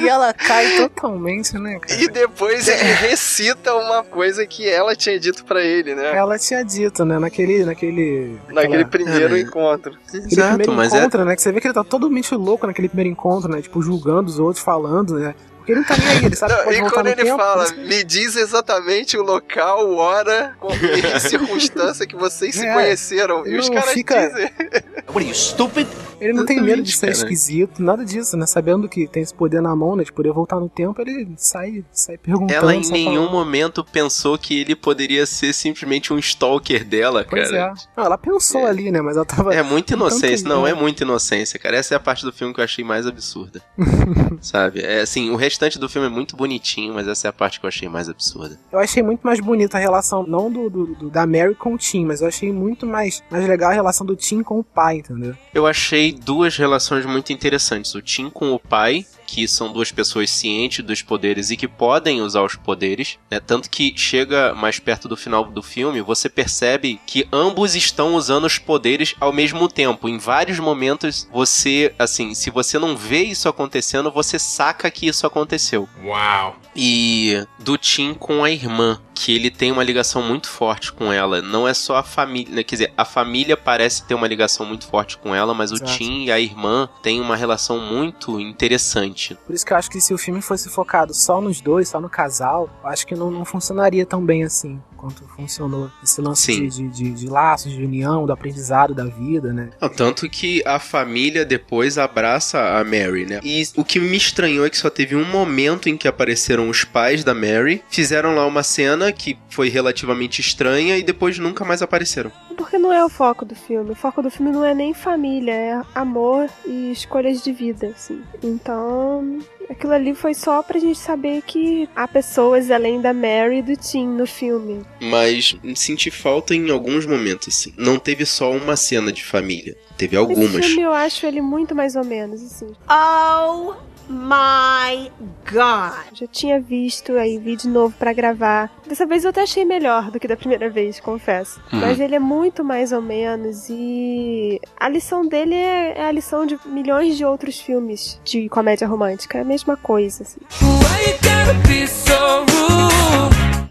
E 0.00 0.08
ela 0.08 0.32
cai 0.32 0.76
totalmente, 0.76 1.58
né, 1.58 1.78
cara? 1.78 2.00
E 2.02 2.08
depois 2.08 2.68
ele 2.68 2.82
recita 2.92 3.74
uma 3.74 4.02
coisa 4.02 4.46
que 4.46 4.68
ela 4.68 4.94
tinha 4.94 5.18
dito 5.18 5.44
pra 5.44 5.62
ele, 5.62 5.94
né? 5.94 6.16
Ela 6.16 6.38
tinha 6.38 6.64
dito, 6.64 7.04
né, 7.04 7.18
naquele. 7.18 7.64
naquele 7.64 8.38
Naquele 8.48 8.82
aquela- 8.82 8.84
primeiro 8.88 9.36
É. 9.36 9.40
encontro. 9.40 9.96
Exato, 10.12 10.48
primeiro 10.48 10.72
mas 10.72 10.92
é. 10.92 10.98
encontro, 10.98 11.24
né? 11.24 11.34
Que 11.36 11.42
você 11.42 11.52
vê 11.52 11.60
que 11.60 11.66
ele 11.66 11.74
tá 11.74 11.84
totalmente 11.84 12.34
louco 12.34 12.66
naquele 12.66 12.88
primeiro 12.88 13.10
encontro, 13.10 13.50
né? 13.50 13.60
Tipo, 13.62 13.80
julgando 13.82 14.28
os 14.28 14.38
outros, 14.38 14.64
falando, 14.64 15.18
né? 15.18 15.34
Porque 15.64 15.72
ele 15.72 15.80
não 15.80 15.86
tá 15.86 15.96
nem 15.96 16.08
aí, 16.08 16.24
ele 16.26 16.36
sabe 16.36 16.52
que 16.52 16.58
Não, 16.58 16.64
pode 16.66 16.76
e 16.76 16.90
quando 16.90 17.06
ele 17.06 17.24
tempo. 17.24 17.36
fala, 17.38 17.72
me 17.72 18.04
diz 18.04 18.36
exatamente 18.36 19.16
o 19.16 19.22
local, 19.22 19.94
hora 19.94 20.54
e 21.16 21.20
circunstância 21.20 22.06
que 22.06 22.14
vocês 22.14 22.54
se 22.54 22.66
É, 22.66 22.74
conheceram. 22.74 23.46
E 23.46 23.56
os 23.56 23.70
caras 23.70 23.90
fica- 23.92 24.28
dizem. 24.28 24.50
What 25.08 25.18
are 25.18 25.26
you, 25.28 25.34
stupid? 25.34 25.86
Ele 26.20 26.32
não 26.34 26.44
tem 26.46 26.60
medo 26.60 26.82
de 26.82 26.92
ser 26.92 27.06
cara. 27.06 27.12
esquisito, 27.12 27.82
nada 27.82 28.04
disso, 28.04 28.36
né? 28.36 28.46
Sabendo 28.46 28.88
que 28.88 29.06
tem 29.06 29.22
esse 29.22 29.34
poder 29.34 29.60
na 29.62 29.74
mão, 29.74 29.96
né? 29.96 30.04
De 30.04 30.12
poder 30.12 30.32
voltar 30.32 30.58
no 30.60 30.68
tempo, 30.68 31.00
ele 31.00 31.28
sai, 31.36 31.84
sai 31.92 32.16
perguntando. 32.18 32.52
ela 32.52 32.74
em 32.74 32.80
nenhum 32.90 33.14
falando. 33.26 33.30
momento 33.32 33.84
pensou 33.84 34.36
que 34.38 34.60
ele 34.60 34.74
poderia 34.76 35.24
ser 35.26 35.52
simplesmente 35.52 36.12
um 36.12 36.18
stalker 36.18 36.84
dela, 36.84 37.26
Pois 37.28 37.50
cara. 37.50 37.72
é. 37.72 37.72
Não, 37.96 38.04
ela 38.06 38.18
pensou 38.18 38.66
ali, 38.66 38.90
né? 38.90 39.00
Mas 39.00 39.16
ela 39.16 39.24
tava. 39.26 39.54
É 39.54 39.62
muita 39.62 39.94
inocência, 39.94 40.46
não, 40.48 40.66
é 40.66 40.72
muita 40.74 41.04
inocência, 41.04 41.58
cara. 41.58 41.76
Essa 41.76 41.94
é 41.94 41.96
a 41.96 42.00
parte 42.00 42.24
do 42.24 42.32
filme 42.32 42.52
que 42.54 42.60
eu 42.60 42.64
achei 42.64 42.84
mais 42.84 43.06
absurda. 43.06 43.60
Sabe? 44.40 44.80
É 44.82 45.00
assim, 45.00 45.30
o 45.30 45.36
restante 45.54 45.78
do 45.78 45.88
filme 45.88 46.08
é 46.08 46.10
muito 46.10 46.36
bonitinho, 46.36 46.92
mas 46.94 47.06
essa 47.06 47.28
é 47.28 47.30
a 47.30 47.32
parte 47.32 47.60
que 47.60 47.66
eu 47.66 47.68
achei 47.68 47.88
mais 47.88 48.08
absurda. 48.08 48.58
Eu 48.72 48.80
achei 48.80 49.02
muito 49.02 49.20
mais 49.22 49.38
bonita 49.38 49.76
a 49.76 49.80
relação, 49.80 50.26
não 50.26 50.50
do, 50.50 50.68
do- 50.68 50.94
do- 50.96 51.10
da 51.10 51.24
Mary 51.26 51.54
com 51.54 51.74
o 51.74 51.78
Tim, 51.78 52.04
mas 52.04 52.20
eu 52.20 52.26
achei 52.28 52.52
muito 52.52 52.86
mais, 52.86 53.22
mais 53.30 53.46
legal 53.46 53.70
a 53.70 53.74
relação 53.74 54.04
do 54.04 54.16
Tim 54.16 54.42
com 54.42 54.58
o 54.58 54.64
pai, 54.64 54.96
entendeu? 54.98 55.34
Eu 55.54 55.64
achei 55.66 56.12
duas 56.12 56.56
relações 56.56 57.06
muito 57.06 57.32
interessantes. 57.32 57.94
O 57.94 58.02
Tim 58.02 58.28
com 58.30 58.52
o 58.52 58.58
pai, 58.58 59.06
que 59.26 59.46
são 59.48 59.72
duas 59.72 59.90
pessoas 59.90 60.30
cientes 60.30 60.84
dos 60.84 61.02
poderes 61.02 61.50
e 61.50 61.56
que 61.56 61.68
podem 61.68 62.20
usar 62.20 62.42
os 62.42 62.56
poderes, 62.56 63.18
né? 63.30 63.40
Tanto 63.40 63.70
que 63.70 63.94
chega 63.96 64.54
mais 64.54 64.78
perto 64.78 65.08
do 65.08 65.16
final 65.16 65.44
do 65.44 65.62
filme, 65.62 66.00
você 66.00 66.28
percebe 66.28 67.00
que 67.06 67.26
ambos 67.32 67.74
estão 67.74 68.14
usando 68.14 68.44
os 68.44 68.58
poderes 68.58 69.14
ao 69.20 69.32
mesmo 69.32 69.68
tempo. 69.68 70.08
Em 70.08 70.18
vários 70.18 70.58
momentos, 70.58 71.28
você, 71.32 71.94
assim, 71.98 72.34
se 72.34 72.50
você 72.50 72.78
não 72.78 72.96
vê 72.96 73.22
isso 73.22 73.48
acontecendo, 73.48 74.10
você 74.10 74.38
saca 74.38 74.90
que 74.90 75.06
isso 75.06 75.26
aconteceu. 75.26 75.88
Wow. 76.02 76.56
E 76.76 77.44
do 77.58 77.76
Tim 77.78 78.14
com 78.14 78.42
a 78.42 78.50
irmã, 78.50 79.00
que 79.14 79.34
ele 79.34 79.50
tem 79.50 79.70
uma 79.70 79.84
ligação 79.84 80.22
muito 80.22 80.48
forte 80.48 80.92
com 80.92 81.12
ela. 81.12 81.40
Não 81.40 81.66
é 81.68 81.72
só 81.72 81.96
a 81.96 82.02
família, 82.02 82.56
né? 82.56 82.62
quer 82.62 82.74
dizer, 82.74 82.92
a 82.96 83.04
família 83.04 83.56
parece 83.56 84.04
ter 84.04 84.14
uma 84.14 84.26
ligação 84.26 84.66
muito 84.66 84.86
forte 84.86 85.16
com 85.16 85.34
ela, 85.34 85.54
mas 85.54 85.70
o 85.70 85.76
Exato. 85.76 85.92
Tim 85.92 86.24
e 86.24 86.32
a 86.32 86.40
irmã 86.40 86.88
têm 87.02 87.20
uma 87.20 87.36
relação 87.36 87.78
muito 87.78 88.40
interessante. 88.40 89.36
Por 89.46 89.54
isso 89.54 89.64
que 89.64 89.72
eu 89.72 89.76
acho 89.76 89.90
que 89.90 90.00
se 90.00 90.12
o 90.12 90.18
filme 90.18 90.42
fosse 90.42 90.68
focado 90.68 91.14
só 91.14 91.40
nos 91.40 91.60
dois, 91.60 91.88
só 91.88 92.00
no 92.00 92.08
casal, 92.08 92.68
eu 92.82 92.88
acho 92.88 93.06
que 93.06 93.14
não, 93.14 93.30
não 93.30 93.44
funcionaria 93.44 94.04
tão 94.04 94.24
bem 94.24 94.44
assim. 94.44 94.80
Quanto 94.96 95.26
funcionou 95.28 95.90
esse 96.02 96.20
lance 96.20 96.54
de, 96.54 96.68
de, 96.68 96.88
de, 96.88 97.10
de, 97.12 97.28
laços, 97.28 97.72
de 97.72 97.82
união, 97.82 98.26
do 98.26 98.32
aprendizado 98.32 98.94
da 98.94 99.04
vida, 99.04 99.52
né? 99.52 99.70
Não, 99.80 99.88
tanto 99.88 100.28
que 100.28 100.62
a 100.66 100.78
família 100.78 101.44
depois 101.44 101.98
abraça 101.98 102.78
a 102.78 102.84
Mary, 102.84 103.26
né? 103.26 103.40
E 103.42 103.62
o 103.76 103.84
que 103.84 103.98
me 103.98 104.16
estranhou 104.16 104.64
é 104.64 104.70
que 104.70 104.76
só 104.76 104.90
teve 104.90 105.14
um 105.14 105.24
momento 105.24 105.88
em 105.88 105.96
que 105.96 106.08
apareceram 106.08 106.68
os 106.68 106.84
pais 106.84 107.22
da 107.24 107.34
Mary, 107.34 107.82
fizeram 107.88 108.34
lá 108.34 108.46
uma 108.46 108.62
cena 108.62 109.12
que 109.12 109.36
foi 109.48 109.68
relativamente 109.68 110.40
estranha 110.40 110.96
e 110.96 111.02
depois 111.02 111.38
nunca 111.38 111.64
mais 111.64 111.82
apareceram. 111.82 112.32
Porque 112.56 112.78
não 112.78 112.92
é 112.92 113.04
o 113.04 113.08
foco 113.08 113.44
do 113.44 113.54
filme. 113.54 113.90
O 113.90 113.94
foco 113.94 114.22
do 114.22 114.30
filme 114.30 114.52
não 114.52 114.64
é 114.64 114.74
nem 114.74 114.94
família, 114.94 115.52
é 115.52 115.82
amor 115.94 116.48
e 116.66 116.92
escolhas 116.92 117.42
de 117.42 117.52
vida, 117.52 117.88
assim. 117.88 118.22
Então, 118.42 119.38
aquilo 119.68 119.92
ali 119.92 120.14
foi 120.14 120.34
só 120.34 120.62
pra 120.62 120.78
gente 120.78 120.98
saber 120.98 121.42
que 121.42 121.88
há 121.94 122.06
pessoas 122.06 122.70
além 122.70 123.00
da 123.00 123.12
Mary 123.12 123.58
e 123.58 123.62
do 123.62 123.76
Tim 123.76 124.06
no 124.06 124.26
filme. 124.26 124.82
Mas 125.00 125.56
senti 125.74 126.10
falta 126.10 126.54
em 126.54 126.70
alguns 126.70 127.06
momentos, 127.06 127.48
assim. 127.48 127.74
Não 127.76 127.98
teve 127.98 128.24
só 128.24 128.50
uma 128.50 128.76
cena 128.76 129.12
de 129.12 129.24
família. 129.24 129.76
Teve 129.96 130.16
algumas. 130.16 130.54
Esse 130.54 130.68
filme 130.68 130.82
eu 130.82 130.92
acho 130.92 131.24
ele 131.26 131.40
muito 131.40 131.74
mais 131.74 131.96
ou 131.96 132.04
menos, 132.04 132.42
assim. 132.42 132.72
Oh 132.88 133.74
my 134.08 135.10
God! 135.50 136.14
Já 136.14 136.26
tinha 136.26 136.60
visto, 136.60 137.12
aí 137.12 137.38
vi 137.38 137.56
de 137.56 137.68
novo 137.68 137.94
para 137.98 138.12
gravar. 138.12 138.70
Dessa 138.86 139.06
vez 139.06 139.24
eu 139.24 139.30
até 139.30 139.42
achei 139.42 139.64
melhor 139.64 140.10
do 140.10 140.20
que 140.20 140.28
da 140.28 140.36
primeira 140.36 140.68
vez, 140.70 141.00
confesso. 141.00 141.60
Uhum. 141.72 141.80
Mas 141.80 142.00
ele 142.00 142.14
é 142.14 142.18
muito 142.18 142.64
mais 142.64 142.92
ou 142.92 143.02
menos 143.02 143.68
e 143.68 144.60
a 144.78 144.88
lição 144.88 145.26
dele 145.26 145.54
é, 145.54 145.98
é, 145.98 146.06
a 146.06 146.12
lição 146.12 146.46
de 146.46 146.58
milhões 146.66 147.16
de 147.16 147.24
outros 147.24 147.60
filmes 147.60 148.20
de 148.24 148.48
comédia 148.48 148.86
romântica. 148.86 149.38
É 149.38 149.40
a 149.40 149.44
mesma 149.44 149.76
coisa, 149.76 150.22
assim. 150.22 150.40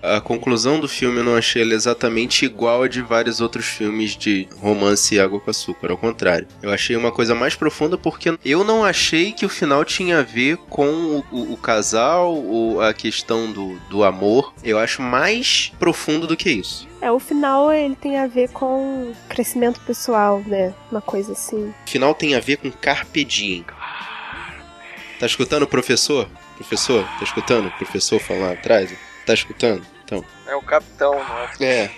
A 0.04 0.20
conclusão 0.20 0.82
do 0.82 0.88
filme 0.90 1.20
eu 1.20 1.24
não 1.24 1.38
achei 1.38 1.62
ela 1.62 1.74
exatamente 1.74 2.44
igual 2.44 2.84
a 2.84 2.90
de 2.90 3.02
vários 3.02 3.40
outros 3.40 3.66
filmes 3.66 4.18
de 4.18 4.50
romance 4.60 5.16
e 5.16 5.20
água 5.20 5.40
com 5.40 5.50
açúcar, 5.50 5.92
ao 5.92 5.98
contrário. 5.98 6.46
Eu 6.62 6.74
achei 6.74 6.94
uma 6.98 7.10
coisa 7.10 7.34
mais 7.34 7.56
profunda 7.56 7.98
porque 7.98 8.38
eu 8.44 8.66
não 8.66 8.84
achei 8.84 9.32
que 9.32 9.46
o 9.46 9.50
final 9.50 9.86
tinha 9.86 10.20
a 10.20 10.22
ver 10.22 10.58
com 10.58 10.88
o, 10.88 11.26
o, 11.32 11.54
o 11.54 11.58
casal, 11.58 12.36
ou 12.36 12.82
a 12.82 12.94
questão 12.94 13.50
do, 13.50 13.80
do 13.90 14.04
amor. 14.04 14.54
Eu 14.62 14.78
acho 14.78 15.02
mais 15.02 15.72
profundo 15.80 16.28
do 16.28 16.36
que 16.36 16.52
isso. 16.52 16.86
É, 17.00 17.10
o 17.10 17.18
final 17.20 17.72
ele 17.72 17.96
tem 17.96 18.18
a 18.18 18.28
ver 18.28 18.50
com 18.50 19.14
crescimento 19.30 19.80
pessoal, 19.82 20.44
né? 20.46 20.74
Uma 20.92 21.02
coisa 21.02 21.32
assim. 21.32 21.74
O 21.88 21.90
final 21.90 22.14
tem 22.14 22.36
a 22.36 22.42
ver 22.42 22.58
com 22.58 22.70
carpe 22.70 23.24
diem. 23.24 23.64
Tá 25.18 25.26
escutando 25.26 25.64
o 25.64 25.68
professor? 25.68 26.28
Professor, 26.58 27.06
tá 27.18 27.24
escutando 27.24 27.68
o 27.68 27.72
professor 27.72 28.20
falar 28.20 28.52
atrás? 28.52 28.94
Tá 29.26 29.34
escutando? 29.34 29.93
Então. 30.04 30.24
É 30.48 30.56
o 30.56 30.62
capitão, 30.62 31.16
nossa. 31.16 31.64
É. 31.64 31.90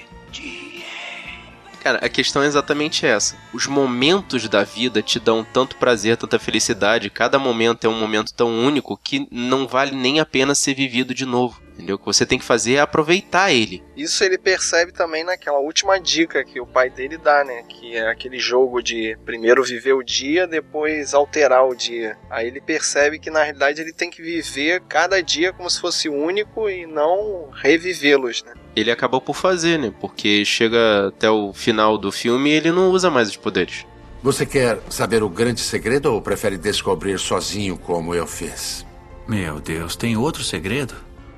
Cara, 1.86 2.00
a 2.00 2.10
questão 2.10 2.42
é 2.42 2.48
exatamente 2.48 3.06
essa. 3.06 3.38
Os 3.54 3.68
momentos 3.68 4.50
da 4.50 4.64
vida 4.64 5.04
te 5.04 5.20
dão 5.20 5.44
tanto 5.44 5.76
prazer, 5.76 6.18
tanta 6.18 6.40
felicidade, 6.40 7.12
cada 7.12 7.38
momento 7.38 7.86
é 7.86 7.88
um 7.88 8.00
momento 8.00 8.34
tão 8.34 8.50
único 8.50 8.98
que 8.98 9.28
não 9.30 9.68
vale 9.68 9.96
nem 9.96 10.20
a 10.20 10.26
pena 10.26 10.56
ser 10.56 10.74
vivido 10.74 11.14
de 11.14 11.28
novo. 11.28 11.62
Entendeu? 11.76 11.96
O 11.96 12.00
que 12.00 12.06
você 12.06 12.26
tem 12.26 12.40
que 12.40 12.46
fazer 12.46 12.76
é 12.76 12.80
aproveitar 12.80 13.52
ele. 13.52 13.84
Isso 13.96 14.24
ele 14.24 14.38
percebe 14.38 14.94
também 14.94 15.24
naquela 15.24 15.60
última 15.60 16.00
dica 16.00 16.44
que 16.44 16.60
o 16.60 16.66
pai 16.66 16.90
dele 16.90 17.20
dá, 17.20 17.44
né? 17.44 17.62
Que 17.70 17.96
é 17.96 18.10
aquele 18.10 18.40
jogo 18.40 18.82
de 18.82 19.16
primeiro 19.24 19.64
viver 19.64 19.94
o 19.94 20.02
dia, 20.02 20.48
depois 20.48 21.14
alterar 21.14 21.68
o 21.68 21.76
dia. 21.76 22.18
Aí 22.32 22.48
ele 22.48 22.62
percebe 22.62 23.20
que 23.20 23.30
na 23.30 23.44
realidade 23.44 23.80
ele 23.80 23.94
tem 23.94 24.10
que 24.10 24.24
viver 24.24 24.82
cada 24.90 25.22
dia 25.22 25.54
como 25.54 25.70
se 25.70 25.80
fosse 25.80 26.10
único 26.10 26.68
e 26.68 26.88
não 26.88 27.52
revivê-los, 27.52 28.42
né? 28.44 28.54
Ele 28.76 28.92
acabou 28.92 29.22
por 29.22 29.36
fazer, 29.36 29.80
né? 29.80 29.94
Porque 30.00 30.44
chega 30.44 31.08
até 31.08 31.30
o 31.30 31.54
final 31.54 31.98
do 31.98 32.12
filme 32.12 32.50
e 32.50 32.54
ele 32.54 32.72
não 32.72 32.90
usa 32.92 33.10
mais 33.10 33.30
os 33.30 33.38
poderes. 33.38 33.86
Você 34.22 34.46
quer 34.46 34.80
saber 34.90 35.22
o 35.22 35.30
grande 35.30 35.62
segredo 35.62 36.12
ou 36.12 36.22
prefere 36.22 36.58
descobrir 36.58 37.20
sozinho 37.20 37.78
como 37.78 38.16
eu 38.16 38.26
fiz? 38.26 38.86
Meu 39.28 39.60
Deus, 39.60 39.96
tem 39.96 40.18
outro 40.18 40.44
segredo? 40.44 40.96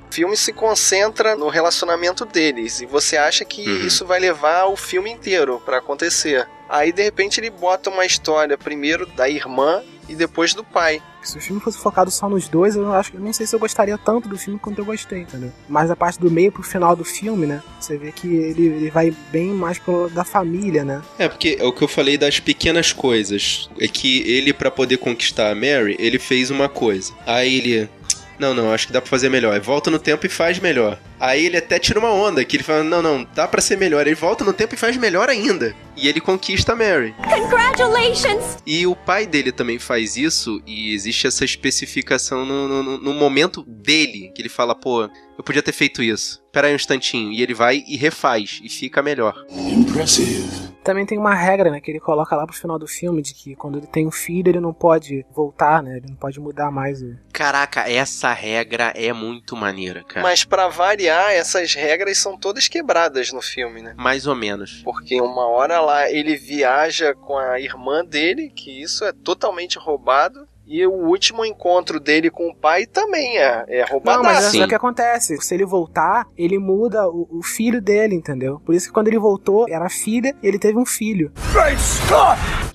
O 0.10 0.13
filme 0.13 0.38
se 0.38 0.54
concentra 0.54 1.36
no 1.36 1.50
relacionamento 1.50 2.26
deles 2.26 2.80
e 2.80 2.86
você 2.86 3.17
acha 3.17 3.43
que 3.43 3.67
uhum. 3.67 3.86
isso 3.86 4.06
vai 4.06 4.19
levar 4.19 4.65
o 4.67 4.76
filme 4.76 5.12
inteiro 5.12 5.62
para 5.65 5.78
acontecer. 5.80 6.47
Aí 6.69 6.91
de 6.91 7.04
repente 7.04 7.39
ele 7.39 7.50
bota 7.50 7.89
uma 7.89 8.06
história 8.06 8.58
primeiro 8.58 9.06
da 9.06 9.30
irmã 9.30 9.84
e 10.08 10.15
depois 10.15 10.54
do 10.54 10.63
pai. 10.63 11.02
Se 11.22 11.38
o 11.38 11.41
filme 11.41 11.62
fosse 11.62 11.78
focado 11.78 12.10
só 12.10 12.30
nos 12.30 12.48
dois, 12.48 12.76
eu 12.76 12.93
acho 12.93 13.12
que 13.12 13.17
não 13.17 13.34
sei 13.34 13.46
se 13.46 13.56
eu 13.56 13.60
gostaria 13.60 13.98
tanto 13.98 14.30
do 14.30 14.38
filme 14.38 14.60
quanto 14.60 14.80
eu 14.80 14.86
gostei, 14.86 15.22
entendeu? 15.22 15.52
Mas 15.67 15.91
a 15.91 15.96
parte 15.96 16.20
do 16.20 16.32
meio 16.32 16.52
pro 16.52 16.63
final 16.63 16.96
do 16.96 17.04
filme, 17.04 17.46
né? 17.46 17.62
Você 17.80 17.98
vê 17.98 18.12
que 18.12 18.28
ele, 18.28 18.67
ele 18.67 18.89
vai 18.89 19.13
bem 19.32 19.50
mais 19.50 19.78
pro 19.78 20.10
da 20.10 20.24
família, 20.24 20.86
né? 20.86 21.02
É, 21.20 21.28
porque 21.28 21.58
é 21.60 21.63
o 21.63 21.74
que 21.74 21.84
eu 21.84 21.88
falei 21.88 22.17
das 22.17 22.39
pequenas 22.39 22.93
coisas. 22.93 23.70
É 23.80 23.88
que 23.88 24.22
ele, 24.30 24.54
para 24.54 24.72
poder 24.72 24.98
conquistar 24.98 25.52
a 25.52 25.56
Mary, 25.56 25.96
ele 26.00 26.20
fez 26.20 26.50
uma 26.50 26.70
coisa. 26.70 27.13
Aí 27.26 27.58
ele. 27.58 27.89
Não, 28.39 28.54
não, 28.54 28.72
acho 28.72 28.88
que 28.88 28.93
dá 28.93 29.02
pra 29.02 29.10
fazer 29.10 29.30
melhor. 29.30 29.54
Aí 29.54 29.60
volta 29.60 29.89
no 29.89 30.00
tempo 30.00 30.26
e 30.26 30.30
faz 30.30 30.60
melhor. 30.60 31.00
Aí 31.20 31.46
ele 31.46 31.58
até 31.58 31.80
tira 31.80 32.00
uma 32.00 32.12
onda, 32.12 32.44
que 32.46 32.58
ele 32.58 32.64
fala, 32.64 32.84
não, 32.84 33.02
não, 33.02 33.28
dá 33.34 33.48
para 33.48 33.62
ser 33.62 33.78
melhor. 33.78 34.06
Ele 34.06 34.16
volta 34.16 34.44
no 34.44 34.54
tempo 34.54 34.76
e 34.76 34.78
faz 34.78 34.96
melhor 34.98 35.30
ainda. 35.30 35.76
E 35.96 36.08
ele 36.08 36.22
conquista 36.22 36.74
a 36.74 36.76
Mary. 36.76 37.16
Congratulations! 37.24 38.58
E 38.66 38.86
o 38.86 38.96
pai 38.96 39.26
dele 39.26 39.52
também 39.52 39.80
faz 39.80 40.16
isso, 40.16 40.62
e 40.66 40.94
existe 40.94 41.26
essa 41.26 41.44
especificação 41.44 42.46
no, 42.46 42.68
no, 42.68 42.98
no 42.98 43.14
momento 43.14 43.64
dele, 43.64 44.32
que 44.36 44.42
ele 44.42 44.50
fala, 44.50 44.76
pô, 44.76 45.10
eu 45.38 45.44
podia 45.44 45.64
ter 45.64 45.72
feito 45.72 46.04
isso. 46.04 46.42
Pera 46.52 46.68
aí 46.68 46.74
um 46.74 46.76
instantinho. 46.76 47.32
E 47.32 47.42
ele 47.42 47.54
vai 47.54 47.84
e 47.88 47.98
refaz, 47.98 48.60
e 48.64 48.70
fica 48.70 49.02
melhor. 49.02 49.34
Impressive. 49.52 50.68
Também 50.84 51.06
tem 51.06 51.18
uma 51.18 51.36
regra, 51.36 51.70
né, 51.70 51.82
que 51.82 51.92
ele 51.92 52.00
coloca 52.00 52.34
lá 52.34 52.46
pro 52.46 52.56
final 52.56 52.80
do 52.80 52.88
filme, 52.88 53.22
de 53.22 53.34
que 53.34 53.58
quando 53.58 53.78
ele 53.78 53.88
tem 53.88 54.08
um 54.08 54.12
filho, 54.12 54.50
ele 54.50 54.62
não 54.62 54.74
pode 54.74 55.26
voltar, 55.36 55.84
né, 55.84 55.98
ele 55.98 56.08
não 56.08 56.16
pode 56.16 56.40
mudar 56.40 56.72
mais. 56.72 57.04
Caraca, 57.34 57.90
essa 57.92 58.32
regra 58.32 58.94
é 58.96 59.12
muito 59.12 59.54
maneira, 59.54 60.02
cara. 60.04 60.22
Mas 60.22 60.46
para 60.46 60.70
variar, 60.70 61.07
essas 61.08 61.74
regras 61.74 62.17
são 62.17 62.38
todas 62.38 62.67
quebradas 62.67 63.32
no 63.32 63.41
filme, 63.41 63.82
né? 63.82 63.93
Mais 63.98 64.28
ou 64.28 64.36
menos. 64.36 64.82
Porque 64.84 65.20
uma 65.22 65.48
hora 65.48 65.80
lá 65.80 66.10
ele 66.10 66.36
viaja 66.36 67.13
com 67.13 67.38
a 67.38 67.60
irmã 67.60 68.04
dele, 68.04 68.52
que 68.56 68.82
isso 68.82 69.06
é 69.06 69.12
totalmente 69.12 69.78
roubado. 69.78 70.48
E 70.70 70.86
o 70.86 70.91
último 70.91 71.46
encontro 71.46 71.98
dele 71.98 72.30
com 72.30 72.50
o 72.50 72.54
pai 72.56 72.86
também 72.86 73.38
é, 73.38 73.63
é 73.70 73.86
roubado. 73.86 74.22
Não, 74.22 74.30
mas 74.30 74.54
é 74.54 74.65
o 74.65 74.67
que 74.67 74.76
acontece. 74.76 75.38
Se 75.38 75.56
ele 75.56 75.65
voltar, 75.65 76.28
ele 76.38 76.60
muda 76.60 77.08
o, 77.08 77.26
o, 77.39 77.41
filho 77.41 77.82
dele, 77.82 78.15
entendeu? 78.15 78.62
Por 78.65 78.76
isso 78.76 78.88
que 78.88 78.93
quando 78.93 79.08
ele 79.08 79.17
voltou, 79.17 79.65
era 79.70 79.88
filha 79.89 80.36
e 80.43 80.48
ele 80.48 80.60
teve 80.60 80.78
um 80.78 80.86
filho. 80.86 81.32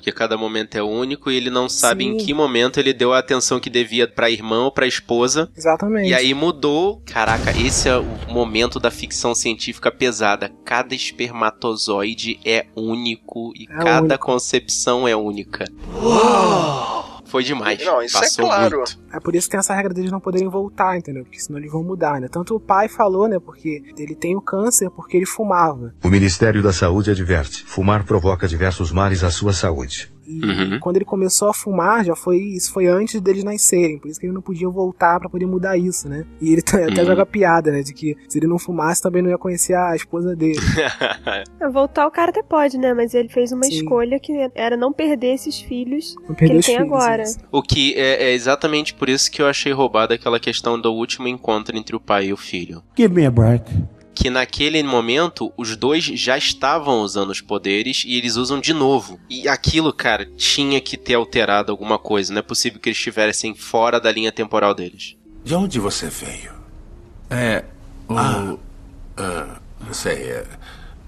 Porque 0.03 0.11
cada 0.11 0.37
momento 0.37 0.75
é 0.75 0.83
único 0.83 1.31
e 1.31 1.37
ele 1.37 1.49
não 1.49 1.69
sabe 1.69 2.03
Sim. 2.03 2.11
em 2.11 2.17
que 2.17 2.35
momento 2.35 2.81
ele 2.81 2.93
deu 2.93 3.12
a 3.12 3.21
atenção 3.21 3.61
que 3.61 3.71
devia 3.71 4.09
pra 4.09 4.29
irmã 4.29 4.65
ou 4.65 4.73
pra 4.73 4.85
esposa. 4.85 5.49
Exatamente. 5.57 6.09
E 6.09 6.12
aí 6.12 6.35
mudou. 6.35 7.01
Caraca, 7.07 7.53
esse 7.57 7.88
é 7.88 7.97
o 7.97 8.05
momento 8.29 8.81
da 8.81 8.91
ficção 8.91 9.33
científica 9.33 9.93
pesada. 9.93 10.51
Cada 10.65 10.93
espermatozoide 10.93 12.41
é 12.45 12.67
único 12.75 13.53
e 13.55 13.62
é 13.62 13.67
cada 13.77 14.01
único. 14.17 14.27
concepção 14.27 15.07
é 15.07 15.15
única. 15.15 15.67
Uou! 15.95 17.02
Foi 17.33 17.42
demais. 17.42 17.83
Não, 17.83 18.03
isso 18.03 18.18
é 18.18 18.21
Passou 18.21 18.45
é 18.45 18.49
claro. 18.49 18.77
Muito. 18.77 18.99
É 19.11 19.18
por 19.18 19.35
isso 19.35 19.47
que 19.47 19.53
tem 19.53 19.59
essa 19.59 19.75
regra 19.75 19.95
deles 19.95 20.12
não 20.12 20.21
poderem 20.21 20.49
voltar, 20.51 20.99
entendeu? 20.99 21.25
Porque 21.25 21.40
senão 21.40 21.59
eles 21.59 21.73
vão 21.73 21.83
mudar, 21.83 22.21
né? 22.21 22.29
Tanto 22.31 22.55
o 22.55 22.61
pai 22.61 22.88
falou, 22.88 23.27
né? 23.27 23.38
Porque 23.38 23.83
ele 23.97 24.14
tem 24.14 24.37
o 24.37 24.40
câncer 24.42 24.90
porque 24.90 25.16
ele 25.16 25.25
fumava. 25.25 25.95
O 26.05 26.09
Ministério 26.09 26.62
da 26.62 26.75
Saúde 26.75 27.11
adverte: 27.11 27.64
fumar 27.64 28.05
provoca 28.05 28.47
diversos 28.47 28.92
males 28.92 29.25
à 29.25 29.31
sua 29.31 29.55
saúde. 29.55 30.12
E 30.27 30.45
uhum. 30.45 30.79
quando 30.81 30.97
ele 30.97 31.05
começou 31.05 31.49
a 31.49 31.55
fumar, 31.55 32.05
já 32.05 32.15
foi 32.15 32.39
isso 32.39 32.73
foi 32.73 32.87
antes 32.87 33.21
deles 33.21 33.45
nascerem, 33.45 33.99
por 33.99 34.09
isso 34.09 34.21
que 34.21 34.27
ele 34.27 34.33
não 34.33 34.43
podia 34.43 34.69
voltar 34.69 35.19
para 35.19 35.29
poder 35.29 35.47
mudar 35.47 35.77
isso, 35.77 36.09
né? 36.09 36.25
E 36.41 36.53
ele 36.53 36.63
até 36.63 37.01
uhum. 37.01 37.07
joga 37.07 37.27
piada, 37.27 37.71
né, 37.71 37.83
de 37.83 37.93
que 37.93 38.17
se 38.29 38.39
ele 38.39 38.47
não 38.47 38.59
fumasse 38.59 39.03
também 39.03 39.23
não 39.23 39.31
ia 39.31 39.39
conhecer 39.39 39.75
a 39.75 39.95
esposa 39.95 40.35
dele. 40.37 40.61
voltar 41.73 42.07
o 42.07 42.11
cara 42.11 42.31
até 42.31 42.43
pode, 42.43 42.79
né, 42.79 42.95
mas 42.95 43.15
ele 43.15 43.29
fez 43.29 43.53
uma 43.53 43.65
Sim. 43.65 43.77
escolha 43.77 44.19
que 44.19 44.33
era 44.55 44.77
não 44.77 44.93
perder 44.93 45.35
esses 45.35 45.61
filhos 45.61 46.15
perder 46.29 46.37
que 46.37 46.45
ele 46.45 46.63
tem 46.63 46.77
filhos, 46.77 46.93
agora. 46.93 47.23
Isso. 47.23 47.39
O 47.51 47.63
que 47.63 47.95
é, 47.95 48.25
é, 48.25 48.33
exatamente 48.33 48.95
por 48.95 49.09
isso 49.09 49.31
que 49.31 49.43
eu 49.43 49.47
achei 49.47 49.73
roubada 49.73 50.15
aquela 50.15 50.39
questão 50.39 50.81
do 50.81 50.93
último 50.93 51.29
encontro 51.29 51.77
entre 51.77 51.97
o 51.97 52.01
pai 52.01 52.27
e 52.27 52.33
o 52.33 52.37
filho. 52.37 52.83
Give 52.97 53.15
me 53.15 53.27
a 53.27 53.31
break 53.31 53.65
que 54.14 54.31
naquele 54.31 54.83
momento 54.83 55.53
os 55.57 55.77
dois 55.77 56.05
já 56.05 56.37
estavam 56.37 57.01
usando 57.01 57.31
os 57.31 57.40
poderes 57.40 58.05
e 58.07 58.16
eles 58.16 58.37
usam 58.37 58.61
de 58.61 58.72
novo. 58.72 59.18
E 59.29 59.48
aquilo, 59.48 59.92
cara, 59.92 60.27
tinha 60.37 60.81
que 60.81 60.96
ter 60.96 61.14
alterado 61.14 61.72
alguma 61.72 61.98
coisa. 61.98 62.33
Não 62.33 62.40
é 62.40 62.42
possível 62.42 62.81
que 62.81 62.88
eles 62.88 62.98
estivessem 62.98 63.55
fora 63.55 64.01
da 64.01 64.12
linha 64.12 64.33
temporal 64.33 64.75
deles. 64.75 65.16
De 65.44 65.55
onde 65.55 65.79
você 65.79 66.09
veio? 66.09 66.53
É. 67.31 67.64
O... 68.09 68.14
Ah, 68.14 68.57
ah, 69.16 69.61
sei. 69.92 70.31
É, 70.31 70.46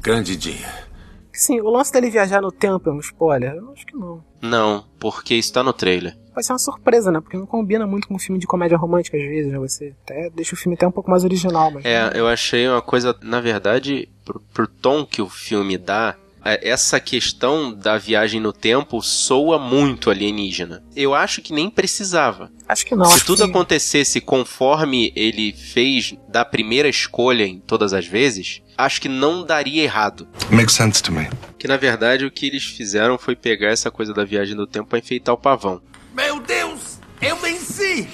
grande 0.00 0.36
dia. 0.36 0.84
Sim, 1.32 1.60
o 1.60 1.68
lance 1.68 1.92
dele 1.92 2.10
viajar 2.10 2.40
no 2.40 2.52
tempo 2.52 2.88
é 2.88 2.92
um 2.92 3.00
spoiler? 3.00 3.54
Eu 3.54 3.72
acho 3.72 3.84
que 3.84 3.96
não. 3.96 4.24
Não, 4.40 4.84
porque 5.00 5.34
está 5.34 5.62
no 5.62 5.72
trailer. 5.72 6.16
Vai 6.34 6.42
ser 6.42 6.52
uma 6.52 6.58
surpresa, 6.58 7.12
né? 7.12 7.20
Porque 7.20 7.36
não 7.36 7.46
combina 7.46 7.86
muito 7.86 8.08
com 8.08 8.14
um 8.14 8.18
filme 8.18 8.38
de 8.38 8.46
comédia 8.46 8.76
romântica 8.76 9.16
às 9.16 9.22
vezes, 9.22 9.52
né? 9.52 9.58
Você 9.58 9.94
até 10.02 10.30
deixa 10.30 10.54
o 10.54 10.58
filme 10.58 10.74
até 10.74 10.86
um 10.86 10.92
pouco 10.92 11.10
mais 11.10 11.24
original, 11.24 11.70
mas. 11.70 11.84
É, 11.84 12.10
eu 12.14 12.26
achei 12.26 12.68
uma 12.68 12.82
coisa, 12.82 13.16
na 13.22 13.40
verdade, 13.40 14.08
pro, 14.24 14.40
pro 14.52 14.66
tom 14.66 15.06
que 15.06 15.22
o 15.22 15.28
filme 15.28 15.78
dá, 15.78 16.16
é, 16.44 16.68
essa 16.68 17.00
questão 17.00 17.72
da 17.72 17.96
viagem 17.96 18.40
no 18.40 18.52
tempo 18.52 19.00
soa 19.00 19.58
muito 19.58 20.10
alienígena. 20.10 20.84
Eu 20.94 21.14
acho 21.14 21.40
que 21.40 21.54
nem 21.54 21.70
precisava. 21.70 22.50
Acho 22.68 22.84
que 22.84 22.94
não. 22.94 23.06
Se 23.06 23.24
tudo 23.24 23.44
que... 23.44 23.50
acontecesse 23.50 24.20
conforme 24.20 25.12
ele 25.16 25.52
fez 25.52 26.14
da 26.28 26.44
primeira 26.44 26.88
escolha 26.88 27.46
em 27.46 27.58
todas 27.58 27.94
as 27.94 28.06
vezes, 28.06 28.62
acho 28.76 29.00
que 29.00 29.08
não 29.08 29.44
daria 29.44 29.82
errado. 29.82 30.28
Makes 30.50 30.74
sense 30.74 31.02
to 31.02 31.12
me. 31.12 31.30
Que 31.58 31.66
na 31.66 31.78
verdade 31.78 32.26
o 32.26 32.30
que 32.30 32.46
eles 32.46 32.64
fizeram 32.64 33.16
foi 33.16 33.34
pegar 33.34 33.68
essa 33.68 33.90
coisa 33.90 34.12
da 34.12 34.24
viagem 34.24 34.54
no 34.54 34.66
tempo 34.66 34.90
pra 34.90 34.98
enfeitar 34.98 35.34
o 35.34 35.38
pavão. 35.38 35.80
Meu 36.14 36.40
Deus! 36.40 37.00
Eu 37.20 37.36
venci! 37.36 38.08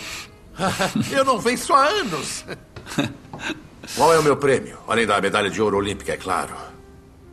eu 1.12 1.24
não 1.24 1.38
venço 1.38 1.74
há 1.74 1.86
anos! 1.86 2.44
Qual 3.94 4.14
é 4.14 4.18
o 4.18 4.22
meu 4.22 4.36
prêmio? 4.36 4.78
Além 4.88 5.06
da 5.06 5.20
medalha 5.20 5.50
de 5.50 5.60
ouro 5.60 5.76
olímpica, 5.76 6.12
é 6.12 6.16
claro. 6.16 6.54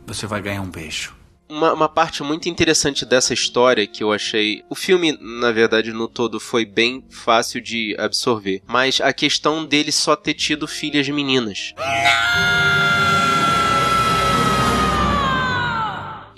Você 0.06 0.26
vai 0.26 0.42
ganhar 0.42 0.60
um 0.60 0.70
beijo. 0.70 1.16
Uma, 1.48 1.72
uma, 1.72 1.88
parte 1.88 2.22
muito 2.22 2.48
interessante 2.48 3.06
dessa 3.06 3.32
história 3.32 3.86
que 3.86 4.02
eu 4.02 4.12
achei. 4.12 4.62
O 4.68 4.74
filme, 4.74 5.16
na 5.18 5.50
verdade, 5.50 5.92
no 5.92 6.06
todo 6.06 6.38
foi 6.38 6.66
bem 6.66 7.02
fácil 7.08 7.60
de 7.60 7.96
absorver. 7.98 8.62
Mas 8.66 9.00
a 9.00 9.12
questão 9.14 9.64
dele 9.64 9.90
só 9.90 10.14
ter 10.14 10.34
tido 10.34 10.68
filhas 10.68 11.08
meninas. 11.08 11.74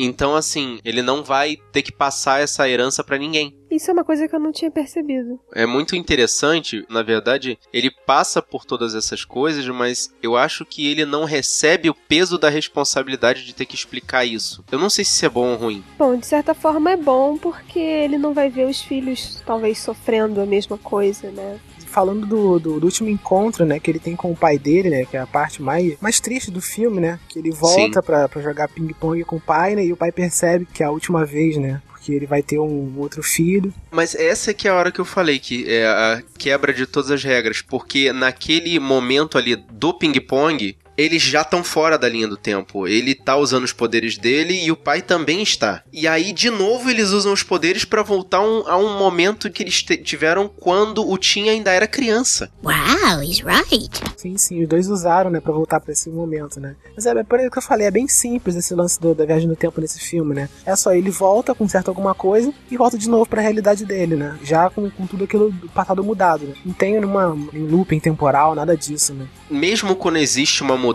Então, 0.02 0.34
assim, 0.34 0.78
ele 0.84 1.02
não 1.02 1.22
vai 1.22 1.58
ter 1.72 1.82
que 1.82 1.92
passar 1.92 2.40
essa 2.40 2.68
herança 2.68 3.04
para 3.04 3.18
ninguém. 3.18 3.54
Isso 3.70 3.90
é 3.90 3.92
uma 3.92 4.02
coisa 4.02 4.26
que 4.26 4.34
eu 4.34 4.40
não 4.40 4.50
tinha 4.50 4.70
percebido. 4.70 5.38
É 5.54 5.64
muito 5.64 5.94
interessante, 5.94 6.84
na 6.88 7.02
verdade, 7.02 7.58
ele 7.72 7.90
passa 7.90 8.42
por 8.42 8.64
todas 8.64 8.94
essas 8.94 9.24
coisas, 9.24 9.66
mas 9.68 10.12
eu 10.22 10.36
acho 10.36 10.64
que 10.64 10.88
ele 10.88 11.04
não 11.04 11.24
recebe 11.24 11.88
o 11.88 11.94
peso 11.94 12.36
da 12.38 12.48
responsabilidade 12.48 13.44
de 13.44 13.54
ter 13.54 13.66
que 13.66 13.76
explicar 13.76 14.24
isso. 14.24 14.64
Eu 14.72 14.78
não 14.78 14.90
sei 14.90 15.04
se 15.04 15.12
isso 15.12 15.26
é 15.26 15.28
bom 15.28 15.50
ou 15.52 15.56
ruim. 15.56 15.84
Bom, 15.98 16.16
de 16.16 16.26
certa 16.26 16.54
forma 16.54 16.90
é 16.90 16.96
bom 16.96 17.36
porque 17.36 17.78
ele 17.78 18.18
não 18.18 18.32
vai 18.32 18.48
ver 18.48 18.66
os 18.66 18.80
filhos 18.80 19.42
talvez 19.46 19.78
sofrendo 19.78 20.40
a 20.40 20.46
mesma 20.46 20.78
coisa, 20.78 21.30
né? 21.30 21.60
Falando 21.90 22.26
do, 22.26 22.58
do, 22.58 22.80
do, 22.80 22.84
último 22.84 23.08
encontro, 23.08 23.64
né, 23.64 23.78
que 23.78 23.90
ele 23.90 23.98
tem 23.98 24.16
com 24.16 24.30
o 24.30 24.36
pai 24.36 24.58
dele, 24.58 24.88
né, 24.88 25.04
que 25.04 25.16
é 25.16 25.20
a 25.20 25.26
parte 25.26 25.60
mais, 25.60 25.96
mais 26.00 26.20
triste 26.20 26.50
do 26.50 26.60
filme, 26.60 27.00
né, 27.00 27.18
que 27.28 27.38
ele 27.38 27.50
volta 27.50 28.02
pra 28.02 28.28
jogar 28.36 28.68
ping-pong 28.68 29.24
com 29.24 29.36
o 29.36 29.40
pai, 29.40 29.74
né, 29.74 29.84
e 29.84 29.92
o 29.92 29.96
pai 29.96 30.12
percebe 30.12 30.66
que 30.72 30.82
é 30.82 30.86
a 30.86 30.90
última 30.90 31.26
vez, 31.26 31.56
né, 31.56 31.82
porque 31.88 32.12
ele 32.12 32.26
vai 32.26 32.42
ter 32.42 32.58
um 32.58 32.94
outro 32.98 33.22
filho. 33.22 33.74
Mas 33.90 34.14
essa 34.14 34.52
é 34.52 34.54
que 34.54 34.66
é 34.66 34.70
a 34.70 34.74
hora 34.74 34.90
que 34.90 35.00
eu 35.00 35.04
falei, 35.04 35.38
que 35.38 35.68
é 35.68 35.86
a 35.86 36.22
quebra 36.38 36.72
de 36.72 36.86
todas 36.86 37.10
as 37.10 37.22
regras, 37.22 37.60
porque 37.60 38.12
naquele 38.12 38.78
momento 38.78 39.36
ali 39.36 39.56
do 39.56 39.92
ping-pong, 39.92 40.76
eles 40.96 41.22
já 41.22 41.42
estão 41.42 41.64
fora 41.64 41.98
da 41.98 42.08
linha 42.08 42.28
do 42.28 42.36
tempo. 42.36 42.86
Ele 42.86 43.14
tá 43.14 43.36
usando 43.36 43.64
os 43.64 43.72
poderes 43.72 44.18
dele 44.18 44.64
e 44.64 44.70
o 44.70 44.76
pai 44.76 45.02
também 45.02 45.42
está. 45.42 45.82
E 45.92 46.06
aí, 46.06 46.32
de 46.32 46.50
novo, 46.50 46.90
eles 46.90 47.10
usam 47.10 47.32
os 47.32 47.42
poderes 47.42 47.84
para 47.84 48.02
voltar 48.02 48.40
um, 48.40 48.68
a 48.68 48.76
um 48.76 48.98
momento 48.98 49.50
que 49.50 49.62
eles 49.62 49.82
tiveram 49.82 50.48
quando 50.48 51.08
o 51.08 51.16
Tim 51.16 51.48
ainda 51.48 51.72
era 51.72 51.86
criança. 51.86 52.50
Wow, 52.62 53.22
he's 53.22 53.40
right. 53.40 53.90
Sim, 54.16 54.36
sim, 54.36 54.62
os 54.62 54.68
dois 54.68 54.88
usaram, 54.88 55.30
né, 55.30 55.40
pra 55.40 55.52
voltar 55.52 55.80
para 55.80 55.92
esse 55.92 56.10
momento, 56.10 56.60
né. 56.60 56.76
Mas 56.94 57.06
é, 57.06 57.10
é 57.10 57.24
por 57.24 57.40
isso 57.40 57.50
que 57.50 57.58
eu 57.58 57.62
falei, 57.62 57.86
é 57.86 57.90
bem 57.90 58.06
simples 58.06 58.56
esse 58.56 58.74
lance 58.74 59.00
do, 59.00 59.14
da 59.14 59.24
viagem 59.24 59.48
no 59.48 59.56
tempo 59.56 59.80
nesse 59.80 59.98
filme, 59.98 60.34
né. 60.34 60.48
É 60.66 60.76
só 60.76 60.92
ele 60.92 61.10
volta, 61.10 61.54
conserta 61.54 61.90
alguma 61.90 62.14
coisa 62.14 62.52
e 62.70 62.76
volta 62.76 62.98
de 62.98 63.08
novo 63.08 63.26
para 63.26 63.40
a 63.40 63.42
realidade 63.42 63.84
dele, 63.84 64.16
né. 64.16 64.38
Já 64.42 64.68
com, 64.68 64.90
com 64.90 65.06
tudo 65.06 65.24
aquilo 65.24 65.50
do 65.50 65.68
passado 65.70 66.04
mudado, 66.04 66.44
né. 66.44 66.54
Não 66.64 66.74
tem 66.74 67.02
uma, 67.02 67.28
um 67.28 67.48
looping 67.70 68.00
temporal, 68.00 68.54
nada 68.54 68.76
disso, 68.76 69.14
né. 69.14 69.26
Mesmo 69.50 69.96
quando 69.96 70.18
existe 70.18 70.62
uma 70.62 70.76
mudança, 70.76 70.89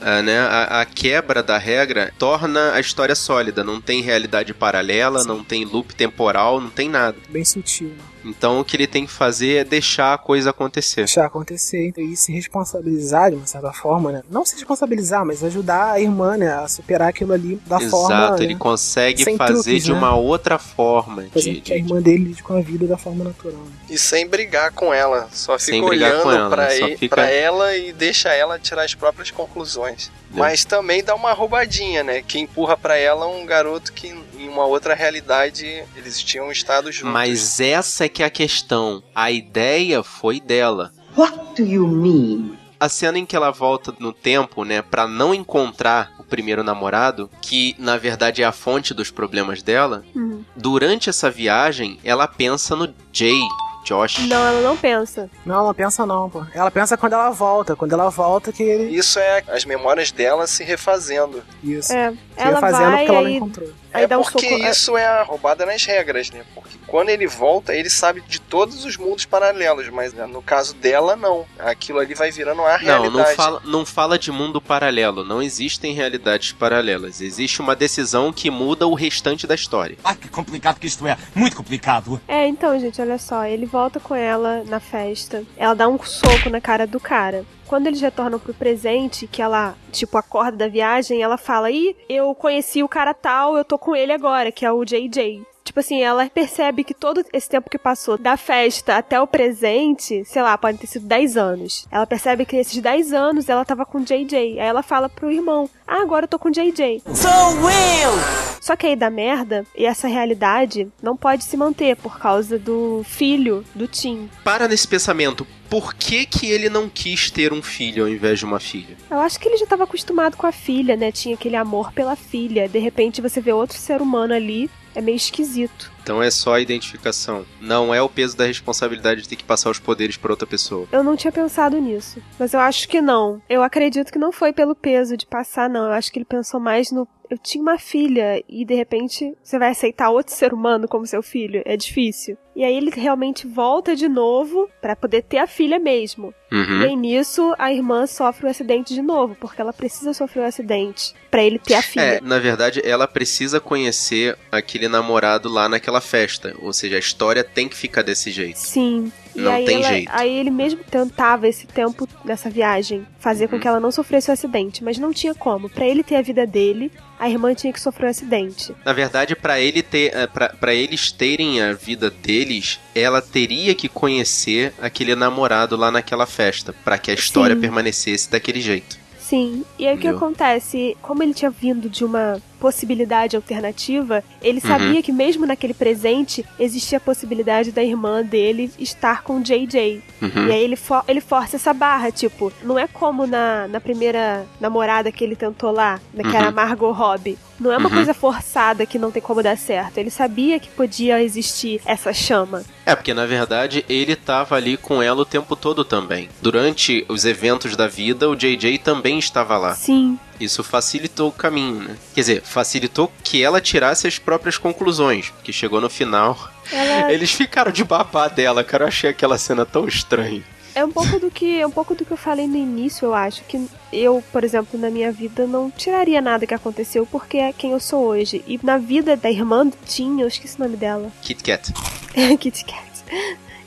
é, 0.00 0.22
né, 0.22 0.38
a, 0.38 0.80
a, 0.80 0.84
quebra 0.84 1.42
da 1.42 1.58
regra 1.58 2.12
torna 2.18 2.72
a 2.72 2.80
história 2.80 3.14
sólida. 3.14 3.64
Não 3.64 3.80
tem 3.80 4.02
realidade 4.02 4.52
paralela, 4.54 5.20
Sim. 5.20 5.28
não 5.28 5.44
tem 5.44 5.64
loop 5.64 5.94
temporal, 5.94 6.60
não 6.60 6.70
tem 6.70 6.88
nada. 6.88 7.16
Bem 7.28 7.44
sutil. 7.44 7.92
Então 8.24 8.60
o 8.60 8.64
que 8.64 8.76
ele 8.76 8.86
tem 8.86 9.06
que 9.06 9.12
fazer 9.12 9.56
é 9.56 9.64
deixar 9.64 10.14
a 10.14 10.18
coisa 10.18 10.50
acontecer. 10.50 11.02
Deixar 11.02 11.24
acontecer 11.26 11.88
então, 11.88 12.02
e 12.04 12.16
se 12.16 12.32
responsabilizar 12.32 13.30
de 13.30 13.36
uma 13.36 13.46
certa 13.46 13.72
forma, 13.72 14.12
né? 14.12 14.22
Não 14.30 14.44
se 14.44 14.54
responsabilizar, 14.56 15.24
mas 15.24 15.42
ajudar 15.42 15.92
a 15.92 16.00
irmã, 16.00 16.36
né, 16.36 16.52
a 16.52 16.68
superar 16.68 17.08
aquilo 17.08 17.32
ali 17.32 17.56
da 17.66 17.76
Exato, 17.76 17.90
forma. 17.90 18.14
Exato, 18.14 18.42
ele 18.42 18.54
né? 18.54 18.58
consegue 18.60 19.36
fazer 19.36 19.52
truques, 19.54 19.84
de 19.84 19.92
né? 19.92 19.98
uma 19.98 20.14
outra 20.16 20.58
forma. 20.58 21.24
Fazer 21.32 21.54
de, 21.54 21.60
que 21.60 21.72
a 21.72 21.76
irmã 21.76 22.00
dele 22.00 22.24
lide 22.24 22.42
com 22.42 22.56
a 22.56 22.60
vida 22.60 22.86
da 22.86 22.96
forma 22.98 23.24
natural. 23.24 23.58
Né? 23.60 23.70
E 23.88 23.98
sem 23.98 24.26
brigar 24.26 24.72
com 24.72 24.92
ela, 24.92 25.28
só 25.32 25.58
fica 25.58 25.72
Sem 25.72 25.84
brigar 25.84 26.10
olhando 26.10 26.22
com 26.22 26.30
ela, 26.32 26.50
pra, 26.50 26.70
só 26.70 26.88
e- 26.88 26.96
fica- 26.96 27.16
pra 27.16 27.30
ela 27.30 27.76
e 27.76 27.92
deixa 27.92 28.28
ela 28.32 28.58
tirar 28.58 28.84
as 28.84 28.94
próprias 28.94 29.30
conclusões. 29.30 30.10
Mas 30.32 30.64
também 30.64 31.02
dá 31.02 31.14
uma 31.14 31.32
roubadinha, 31.32 32.04
né? 32.04 32.22
Que 32.22 32.38
empurra 32.38 32.76
pra 32.76 32.96
ela 32.96 33.26
um 33.26 33.44
garoto 33.44 33.92
que 33.92 34.14
em 34.40 34.48
uma 34.48 34.64
outra 34.64 34.94
realidade 34.94 35.84
eles 35.96 36.22
tinham 36.22 36.50
estado 36.50 36.90
juntos. 36.90 37.12
Mas 37.12 37.60
essa 37.60 38.04
é 38.04 38.08
que 38.08 38.22
é 38.22 38.26
a 38.26 38.30
questão. 38.30 39.02
A 39.14 39.30
ideia 39.30 40.02
foi 40.02 40.40
dela. 40.40 40.92
What 41.16 41.62
do 41.62 41.68
you 41.68 41.86
mean? 41.86 42.56
A 42.78 42.88
cena 42.88 43.18
em 43.18 43.26
que 43.26 43.36
ela 43.36 43.50
volta 43.50 43.94
no 43.98 44.10
tempo, 44.12 44.64
né, 44.64 44.80
pra 44.80 45.06
não 45.06 45.34
encontrar 45.34 46.12
o 46.18 46.24
primeiro 46.24 46.64
namorado, 46.64 47.28
que 47.42 47.76
na 47.78 47.98
verdade 47.98 48.42
é 48.42 48.46
a 48.46 48.52
fonte 48.52 48.94
dos 48.94 49.10
problemas 49.10 49.62
dela, 49.62 50.02
Uhum. 50.14 50.42
durante 50.56 51.10
essa 51.10 51.30
viagem 51.30 51.98
ela 52.02 52.26
pensa 52.26 52.74
no 52.74 52.88
Jay, 53.12 53.38
Josh. 53.84 54.18
Não, 54.26 54.46
ela 54.46 54.60
não 54.60 54.76
pensa. 54.76 55.30
Não, 55.44 55.54
ela 55.56 55.72
pensa 55.74 56.04
não, 56.04 56.28
pô. 56.28 56.44
Ela 56.54 56.70
pensa 56.70 56.96
quando 56.96 57.14
ela 57.14 57.30
volta. 57.30 57.74
Quando 57.74 57.92
ela 57.92 58.10
volta 58.10 58.52
que 58.52 58.62
ele. 58.62 58.94
Isso 58.96 59.18
é 59.18 59.42
as 59.48 59.64
memórias 59.64 60.12
dela 60.12 60.46
se 60.46 60.62
refazendo. 60.64 61.42
Isso. 61.62 61.92
É, 61.92 62.10
Se 62.10 62.16
ela 62.36 62.54
refazendo 62.56 62.90
vai 62.90 62.98
porque 63.06 63.10
ela 63.16 63.22
não 63.22 63.30
encontrou. 63.30 63.68
aí 63.92 64.04
é 64.04 64.06
dá 64.06 64.18
um 64.18 64.22
porque 64.22 64.48
soco. 64.48 64.62
isso 64.64 64.96
é 64.96 65.06
a 65.06 65.22
roubada 65.22 65.64
nas 65.64 65.82
regras, 65.84 66.30
né? 66.30 66.42
Porque 66.54 66.76
quando 66.90 67.08
ele 67.08 67.26
volta, 67.26 67.72
ele 67.74 67.88
sabe 67.88 68.20
de 68.22 68.40
todos 68.40 68.84
os 68.84 68.96
mundos 68.96 69.24
paralelos, 69.24 69.88
mas 69.90 70.12
né, 70.12 70.26
no 70.26 70.42
caso 70.42 70.74
dela, 70.74 71.14
não. 71.14 71.46
Aquilo 71.58 72.00
ali 72.00 72.14
vai 72.14 72.32
virando 72.32 72.62
a 72.62 72.72
Não, 72.72 72.78
realidade. 72.78 73.16
não 73.16 73.26
fala, 73.36 73.62
não 73.64 73.86
fala 73.86 74.18
de 74.18 74.32
mundo 74.32 74.60
paralelo. 74.60 75.24
Não 75.24 75.40
existem 75.40 75.94
realidades 75.94 76.52
paralelas. 76.52 77.20
Existe 77.20 77.60
uma 77.60 77.76
decisão 77.76 78.32
que 78.32 78.50
muda 78.50 78.88
o 78.88 78.94
restante 78.94 79.46
da 79.46 79.54
história. 79.54 79.96
Ah, 80.02 80.16
que 80.16 80.28
complicado 80.28 80.80
que 80.80 80.86
isto 80.88 81.06
é. 81.06 81.16
Muito 81.34 81.56
complicado. 81.56 82.20
É, 82.26 82.46
então, 82.48 82.76
gente, 82.80 83.00
olha 83.00 83.18
só. 83.18 83.44
Ele 83.44 83.66
volta 83.66 84.00
com 84.00 84.14
ela 84.14 84.64
na 84.64 84.80
festa. 84.80 85.44
Ela 85.56 85.74
dá 85.74 85.88
um 85.88 86.02
soco 86.02 86.50
na 86.50 86.60
cara 86.60 86.86
do 86.88 86.98
cara. 86.98 87.44
Quando 87.68 87.86
eles 87.86 88.00
retornam 88.00 88.40
pro 88.40 88.52
presente, 88.52 89.28
que 89.28 89.40
ela, 89.40 89.76
tipo, 89.92 90.18
acorda 90.18 90.56
da 90.56 90.68
viagem, 90.68 91.22
ela 91.22 91.38
fala: 91.38 91.70
Ih, 91.70 91.94
eu 92.08 92.34
conheci 92.34 92.82
o 92.82 92.88
cara 92.88 93.14
tal, 93.14 93.56
eu 93.56 93.64
tô 93.64 93.78
com 93.78 93.94
ele 93.94 94.12
agora, 94.12 94.50
que 94.50 94.66
é 94.66 94.72
o 94.72 94.84
JJ. 94.84 95.40
Tipo 95.64 95.80
assim, 95.80 96.02
ela 96.02 96.28
percebe 96.28 96.82
que 96.82 96.94
todo 96.94 97.24
esse 97.32 97.48
tempo 97.48 97.70
que 97.70 97.78
passou 97.78 98.18
da 98.18 98.36
festa 98.36 98.96
até 98.96 99.20
o 99.20 99.26
presente, 99.26 100.24
sei 100.24 100.42
lá, 100.42 100.56
pode 100.58 100.78
ter 100.78 100.86
sido 100.86 101.06
10 101.06 101.36
anos. 101.36 101.86
Ela 101.90 102.06
percebe 102.06 102.44
que 102.44 102.56
esses 102.56 102.80
10 102.80 103.12
anos 103.12 103.48
ela 103.48 103.64
tava 103.64 103.84
com 103.86 104.02
JJ. 104.02 104.34
Aí 104.34 104.58
ela 104.58 104.82
fala 104.82 105.08
pro 105.08 105.30
irmão: 105.30 105.68
Ah, 105.86 106.02
agora 106.02 106.24
eu 106.24 106.28
tô 106.28 106.38
com 106.38 106.50
JJ. 106.50 107.02
Sou 107.14 107.70
eu! 107.70 108.60
Só 108.60 108.76
que 108.76 108.86
aí 108.86 108.96
dá 108.96 109.10
merda 109.10 109.64
e 109.76 109.86
essa 109.86 110.06
realidade 110.06 110.88
não 111.02 111.16
pode 111.16 111.44
se 111.44 111.56
manter 111.56 111.96
por 111.96 112.18
causa 112.18 112.58
do 112.58 113.02
filho 113.04 113.64
do 113.74 113.86
Tim. 113.86 114.28
Para 114.44 114.68
nesse 114.68 114.86
pensamento. 114.86 115.46
Por 115.70 115.94
que, 115.94 116.26
que 116.26 116.50
ele 116.50 116.68
não 116.68 116.88
quis 116.88 117.30
ter 117.30 117.52
um 117.52 117.62
filho 117.62 118.02
ao 118.02 118.08
invés 118.08 118.40
de 118.40 118.44
uma 118.44 118.58
filha? 118.58 118.96
Eu 119.08 119.20
acho 119.20 119.38
que 119.38 119.48
ele 119.48 119.56
já 119.56 119.62
estava 119.62 119.84
acostumado 119.84 120.36
com 120.36 120.44
a 120.44 120.50
filha, 120.50 120.96
né? 120.96 121.12
Tinha 121.12 121.36
aquele 121.36 121.54
amor 121.54 121.92
pela 121.92 122.16
filha. 122.16 122.68
De 122.68 122.80
repente 122.80 123.20
você 123.20 123.40
vê 123.40 123.52
outro 123.52 123.78
ser 123.78 124.02
humano 124.02 124.34
ali, 124.34 124.68
é 124.94 125.00
meio 125.00 125.16
esquisito. 125.16 125.90
Então 126.10 126.20
é 126.20 126.28
só 126.28 126.54
a 126.54 126.60
identificação. 126.60 127.46
Não 127.60 127.94
é 127.94 128.02
o 128.02 128.08
peso 128.08 128.36
da 128.36 128.44
responsabilidade 128.44 129.22
de 129.22 129.28
ter 129.28 129.36
que 129.36 129.44
passar 129.44 129.70
os 129.70 129.78
poderes 129.78 130.16
para 130.16 130.32
outra 130.32 130.44
pessoa. 130.44 130.88
Eu 130.90 131.04
não 131.04 131.14
tinha 131.14 131.30
pensado 131.30 131.78
nisso, 131.78 132.20
mas 132.36 132.52
eu 132.52 132.58
acho 132.58 132.88
que 132.88 133.00
não. 133.00 133.40
Eu 133.48 133.62
acredito 133.62 134.10
que 134.10 134.18
não 134.18 134.32
foi 134.32 134.52
pelo 134.52 134.74
peso 134.74 135.16
de 135.16 135.24
passar, 135.24 135.70
não. 135.70 135.84
Eu 135.84 135.92
acho 135.92 136.10
que 136.10 136.18
ele 136.18 136.24
pensou 136.24 136.58
mais 136.58 136.90
no. 136.90 137.06
Eu 137.30 137.38
tinha 137.38 137.62
uma 137.62 137.78
filha 137.78 138.42
e 138.48 138.64
de 138.64 138.74
repente 138.74 139.36
você 139.40 139.56
vai 139.56 139.70
aceitar 139.70 140.10
outro 140.10 140.34
ser 140.34 140.52
humano 140.52 140.88
como 140.88 141.06
seu 141.06 141.22
filho. 141.22 141.62
É 141.64 141.76
difícil. 141.76 142.36
E 142.56 142.64
aí 142.64 142.76
ele 142.76 142.90
realmente 142.90 143.46
volta 143.46 143.94
de 143.94 144.08
novo 144.08 144.68
pra 144.82 144.96
poder 144.96 145.22
ter 145.22 145.38
a 145.38 145.46
filha 145.46 145.78
mesmo. 145.78 146.34
Uhum. 146.52 146.82
E 146.82 146.84
aí 146.86 146.96
nisso 146.96 147.54
a 147.56 147.72
irmã 147.72 148.06
sofre 148.06 148.46
o 148.46 148.50
acidente 148.50 148.92
de 148.92 149.00
novo, 149.00 149.36
porque 149.36 149.60
ela 149.60 149.72
precisa 149.72 150.12
sofrer 150.12 150.40
o 150.40 150.46
acidente 150.46 151.14
pra 151.30 151.42
ele 151.42 151.60
ter 151.60 151.74
a 151.74 151.82
filha. 151.82 152.02
É, 152.02 152.20
na 152.20 152.40
verdade, 152.40 152.82
ela 152.84 153.06
precisa 153.06 153.60
conhecer 153.60 154.36
aquele 154.50 154.88
namorado 154.88 155.48
lá 155.48 155.68
naquela 155.68 155.99
festa. 156.00 156.54
Ou 156.60 156.72
seja, 156.72 156.96
a 156.96 156.98
história 156.98 157.42
tem 157.44 157.68
que 157.68 157.76
ficar 157.76 158.02
desse 158.02 158.30
jeito. 158.30 158.58
Sim. 158.58 159.12
E 159.34 159.40
Não 159.40 159.52
aí 159.52 159.64
tem 159.64 159.76
ela- 159.82 159.88
jeito. 159.92 160.10
Aí 160.12 160.36
ele 160.38 160.50
mesmo 160.50 160.80
tentava 160.82 161.46
esse 161.46 161.66
tempo 161.66 162.08
nessa 162.24 162.50
viagem 162.50 163.06
fazer 163.18 163.44
Uhum. 163.44 163.50
com 163.50 163.60
que 163.60 163.68
ela 163.68 163.78
não 163.78 163.92
sofresse 163.92 164.28
o 164.30 164.32
acidente, 164.32 164.82
mas 164.82 164.98
não 164.98 165.12
tinha 165.12 165.34
como. 165.34 165.68
Pra 165.68 165.86
ele 165.86 166.02
ter 166.02 166.16
a 166.16 166.22
vida 166.22 166.44
dele, 166.46 166.90
a 167.18 167.28
irmã 167.30 167.54
tinha 167.54 167.72
que 167.72 167.80
sofrer 167.80 168.06
o 168.06 168.10
acidente. 168.10 168.74
Na 168.84 168.92
verdade, 168.92 169.36
pra 169.36 169.60
ele 169.60 169.82
ter, 169.82 170.12
eh, 170.14 170.26
pra 170.26 170.74
eles 170.74 171.12
terem 171.12 171.62
a 171.62 171.72
vida 171.72 172.10
deles, 172.10 172.80
ela 172.94 173.22
teria 173.22 173.74
que 173.74 173.88
conhecer 173.88 174.72
aquele 174.80 175.14
namorado 175.14 175.76
lá 175.76 175.90
naquela 175.92 176.26
festa, 176.26 176.74
pra 176.84 176.98
que 176.98 177.10
a 177.10 177.14
história 177.14 177.54
Sim. 177.54 177.60
permanecesse 177.60 178.28
daquele 178.30 178.60
jeito. 178.60 178.98
Sim. 179.20 179.64
E 179.78 179.86
aí 179.86 179.94
o 179.94 179.98
que 179.98 180.08
acontece? 180.08 180.96
Como 181.00 181.22
ele 181.22 181.32
tinha 181.32 181.50
vindo 181.52 181.88
de 181.88 182.04
uma 182.04 182.42
possibilidade 182.60 183.34
alternativa, 183.36 184.22
ele 184.42 184.60
Uhum. 184.62 184.68
sabia 184.68 185.02
que 185.02 185.10
mesmo 185.12 185.46
naquele 185.46 185.74
presente 185.74 186.44
existia 186.58 186.98
a 186.98 187.00
possibilidade 187.00 187.72
da 187.72 187.82
irmã 187.82 188.22
dele 188.22 188.70
estar 188.78 189.22
com 189.22 189.38
o 189.38 189.40
JJ. 189.42 190.02
Uhum. 190.20 190.46
E 190.48 190.52
aí 190.52 190.62
ele, 190.62 190.76
for- 190.76 191.02
ele 191.08 191.20
força 191.20 191.56
essa 191.56 191.72
barra, 191.72 192.10
tipo, 192.10 192.52
não 192.62 192.78
é 192.78 192.86
como 192.86 193.26
na, 193.26 193.66
na 193.68 193.80
primeira 193.80 194.46
namorada 194.60 195.10
que 195.10 195.24
ele 195.24 195.34
tentou 195.34 195.70
lá, 195.72 195.98
né, 196.14 196.22
que 196.22 196.36
era 196.36 196.48
Uhum. 196.48 196.54
Margot 196.54 196.92
Robbie. 196.92 197.38
Não 197.58 197.70
é 197.72 197.76
uma 197.76 197.88
Uhum. 197.88 197.94
coisa 197.96 198.14
forçada 198.14 198.86
que 198.86 198.98
não 198.98 199.10
tem 199.10 199.20
como 199.20 199.42
dar 199.42 199.56
certo. 199.56 199.98
Ele 199.98 200.10
sabia 200.10 200.58
que 200.58 200.68
podia 200.70 201.22
existir 201.22 201.80
essa 201.84 202.12
chama. 202.12 202.62
É, 202.86 202.94
porque 202.94 203.12
na 203.12 203.26
verdade 203.26 203.84
ele 203.88 204.16
tava 204.16 204.54
ali 204.56 204.76
com 204.78 205.02
ela 205.02 205.20
o 205.22 205.26
tempo 205.26 205.54
todo 205.56 205.84
também. 205.84 206.28
Durante 206.40 207.04
os 207.08 207.24
eventos 207.24 207.76
da 207.76 207.86
vida, 207.86 208.28
o 208.30 208.34
JJ 208.36 208.78
também 208.78 209.18
estava 209.18 209.58
lá. 209.58 209.74
Sim. 209.74 210.18
Isso 210.40 210.64
facilitou 210.64 211.28
o 211.28 211.32
caminho, 211.32 211.82
né? 211.82 211.96
Quer 212.14 212.20
dizer, 212.20 212.42
facilitou 212.42 213.12
que 213.22 213.42
ela 213.42 213.60
tirasse 213.60 214.06
as 214.06 214.18
próprias 214.18 214.56
conclusões, 214.56 215.28
porque 215.28 215.52
chegou 215.52 215.80
no 215.80 215.90
final. 215.90 216.50
Ela 216.72 217.12
Eles 217.12 217.30
ficaram 217.32 217.70
de 217.70 217.84
babá 217.84 218.26
dela, 218.26 218.64
cara. 218.64 218.84
Eu 218.84 218.88
achei 218.88 219.10
aquela 219.10 219.36
cena 219.36 219.66
tão 219.66 219.86
estranha. 219.86 220.42
é 220.74 220.84
um 220.84 220.90
pouco 220.90 221.18
do 221.18 221.30
que 221.30 221.60
é 221.60 221.66
um 221.66 221.70
pouco 221.70 221.94
do 221.94 222.04
que 222.04 222.10
eu 222.10 222.16
falei 222.16 222.46
no 222.46 222.56
início, 222.56 223.06
eu 223.06 223.14
acho 223.14 223.42
que 223.44 223.68
eu, 223.92 224.22
por 224.32 224.44
exemplo, 224.44 224.78
na 224.78 224.88
minha 224.88 225.12
vida 225.12 225.46
não 225.46 225.70
tiraria 225.70 226.20
nada 226.20 226.46
que 226.46 226.54
aconteceu 226.54 227.06
porque 227.06 227.38
é 227.38 227.52
quem 227.52 227.72
eu 227.72 227.80
sou 227.80 228.04
hoje. 228.06 228.42
E 228.46 228.58
na 228.62 228.78
vida 228.78 229.16
da 229.16 229.30
irmã 229.30 229.66
do 229.66 229.76
Tim, 229.84 230.20
eu 230.20 230.28
esqueci 230.28 230.56
o 230.58 230.62
nome 230.64 230.76
dela. 230.76 231.10
Kit 231.22 231.42
Kat. 231.42 231.72
Kit 232.38 232.64
Kat. 232.64 232.90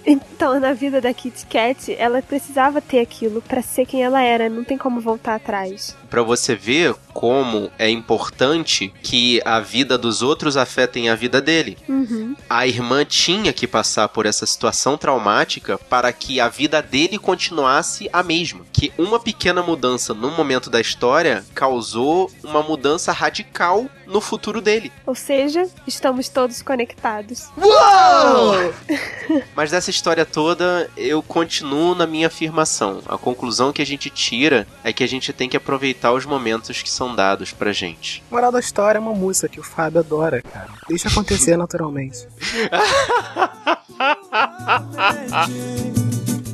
Então, 0.06 0.60
na 0.60 0.74
vida 0.74 1.00
da 1.00 1.14
Kit 1.14 1.46
Kat, 1.46 1.96
ela 1.98 2.22
precisava 2.22 2.82
ter 2.82 3.00
aquilo 3.00 3.42
pra 3.42 3.62
ser 3.62 3.86
quem 3.86 4.04
ela 4.04 4.22
era, 4.22 4.50
não 4.50 4.64
tem 4.64 4.78
como 4.78 5.00
voltar 5.00 5.36
atrás. 5.36 5.96
Pra 6.10 6.22
você 6.22 6.56
ver 6.56 6.94
como 7.14 7.72
é 7.80 7.90
importante 7.90 8.94
que 9.02 9.42
a 9.46 9.60
vida 9.60 9.98
dos 9.98 10.22
outros 10.22 10.58
afetem 10.58 11.10
a 11.10 11.16
vida 11.16 11.42
dele. 11.42 11.78
Uhum. 11.88 12.36
A 12.50 12.68
irmã 12.68 13.06
tinha 13.06 13.54
que 13.54 13.68
passar 13.68 14.10
por 14.10 14.26
essa 14.26 14.46
situação 14.46 14.98
traumática 14.98 15.78
para 15.78 16.12
que 16.12 16.40
a 16.40 16.50
vida 16.50 16.82
dele 16.82 17.18
continuasse 17.18 18.10
a 18.12 18.22
mesma. 18.22 18.66
Que 18.72 18.92
uma 18.98 19.20
pequena 19.20 19.64
mudança 19.64 20.14
no 20.14 20.32
momento 20.32 20.70
da 20.70 20.82
história 20.82 21.44
causou 21.54 22.30
uma 22.44 22.62
mudança 22.62 23.12
radical 23.12 23.88
no 24.06 24.22
futuro 24.22 24.62
dele. 24.62 24.92
Ou 25.06 25.16
seja, 25.16 25.68
estamos 25.88 26.30
todos 26.30 26.62
conectados. 26.62 27.50
Uou! 27.58 28.74
Mas 29.56 29.72
dessa 29.72 29.90
história 29.90 30.26
toda, 30.26 30.90
eu 30.96 31.22
continuo 31.22 31.96
na 31.96 32.06
minha 32.08 32.28
afirmação. 32.28 33.02
A 33.08 33.18
conclusão 33.18 33.72
que 33.74 33.82
a 33.82 33.86
gente 33.86 34.10
tira 34.10 34.68
é 34.84 34.92
que 34.94 35.04
a 35.04 35.08
gente 35.08 35.32
tem 35.34 35.50
que 35.50 35.58
aproveitar 35.58 36.12
os 36.14 36.26
momentos 36.26 36.82
que 36.82 36.90
são 36.90 37.16
dados 37.16 37.52
pra 37.52 37.72
gente. 37.72 38.24
Moral 38.30 38.52
da 38.52 38.60
história 38.60 38.98
é 38.98 39.02
uma 39.02 39.14
música 39.14 39.48
que 39.48 39.60
o 39.60 39.64
Fábio 39.64 40.00
adora, 40.00 40.42
cara. 40.42 40.70
Deixa 40.88 41.10
acontecer 41.10 41.58
naturalmente. 41.58 42.28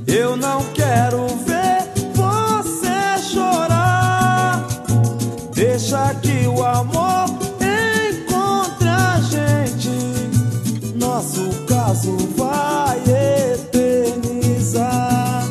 Eu 0.07 0.35
não 0.35 0.63
quero 0.73 1.27
ver 1.45 1.68
Deixa 5.59 6.15
que 6.21 6.47
o 6.47 6.63
amor 6.63 7.25
encontre 7.59 8.87
a 8.87 9.19
gente. 9.19 9.91
Nosso 10.95 11.49
caso 11.67 12.15
vai 12.37 12.97
eternizar. 13.51 15.43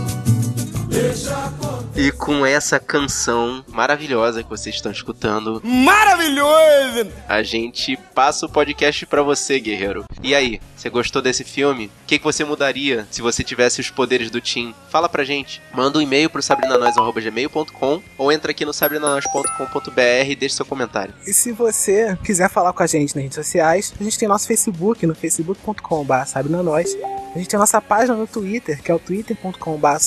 Deixa 0.88 1.52
E 1.98 2.12
com 2.12 2.46
essa 2.46 2.78
canção 2.78 3.64
maravilhosa 3.66 4.44
que 4.44 4.48
vocês 4.48 4.76
estão 4.76 4.92
escutando, 4.92 5.60
Maravilhoso! 5.64 7.10
a 7.28 7.42
gente 7.42 7.96
passa 8.14 8.46
o 8.46 8.48
podcast 8.48 9.04
pra 9.04 9.20
você, 9.20 9.58
guerreiro. 9.58 10.04
E 10.22 10.32
aí, 10.32 10.60
você 10.76 10.88
gostou 10.88 11.20
desse 11.20 11.42
filme? 11.42 11.86
O 11.86 11.90
que, 12.06 12.18
que 12.20 12.24
você 12.24 12.44
mudaria 12.44 13.04
se 13.10 13.20
você 13.20 13.42
tivesse 13.42 13.80
os 13.80 13.90
poderes 13.90 14.30
do 14.30 14.40
Tim? 14.40 14.72
Fala 14.88 15.08
pra 15.08 15.24
gente. 15.24 15.60
Manda 15.74 15.98
um 15.98 16.00
e-mail 16.00 16.30
pro 16.30 16.40
sabrinanois.gmail.com 16.40 18.00
ou 18.16 18.30
entra 18.30 18.52
aqui 18.52 18.64
no 18.64 18.72
sabrinanois.com.br 18.72 20.30
e 20.30 20.36
deixa 20.36 20.54
seu 20.54 20.66
comentário. 20.66 21.12
E 21.26 21.32
se 21.32 21.50
você 21.50 22.16
quiser 22.22 22.48
falar 22.48 22.72
com 22.72 22.82
a 22.84 22.86
gente 22.86 23.16
nas 23.16 23.24
redes 23.24 23.34
sociais, 23.34 23.92
a 24.00 24.04
gente 24.04 24.16
tem 24.16 24.28
nosso 24.28 24.46
Facebook, 24.46 25.04
no 25.04 25.16
facebook.com.br 25.16 26.24
sabe 26.26 26.48
na 26.48 26.62
nós. 26.62 26.96
A 27.34 27.38
gente 27.38 27.48
tem 27.48 27.58
nossa 27.58 27.80
página 27.80 28.14
no 28.14 28.26
Twitter, 28.26 28.82
que 28.82 28.90
é 28.90 28.94
o 28.94 28.98
twitter.com.br. 28.98 29.98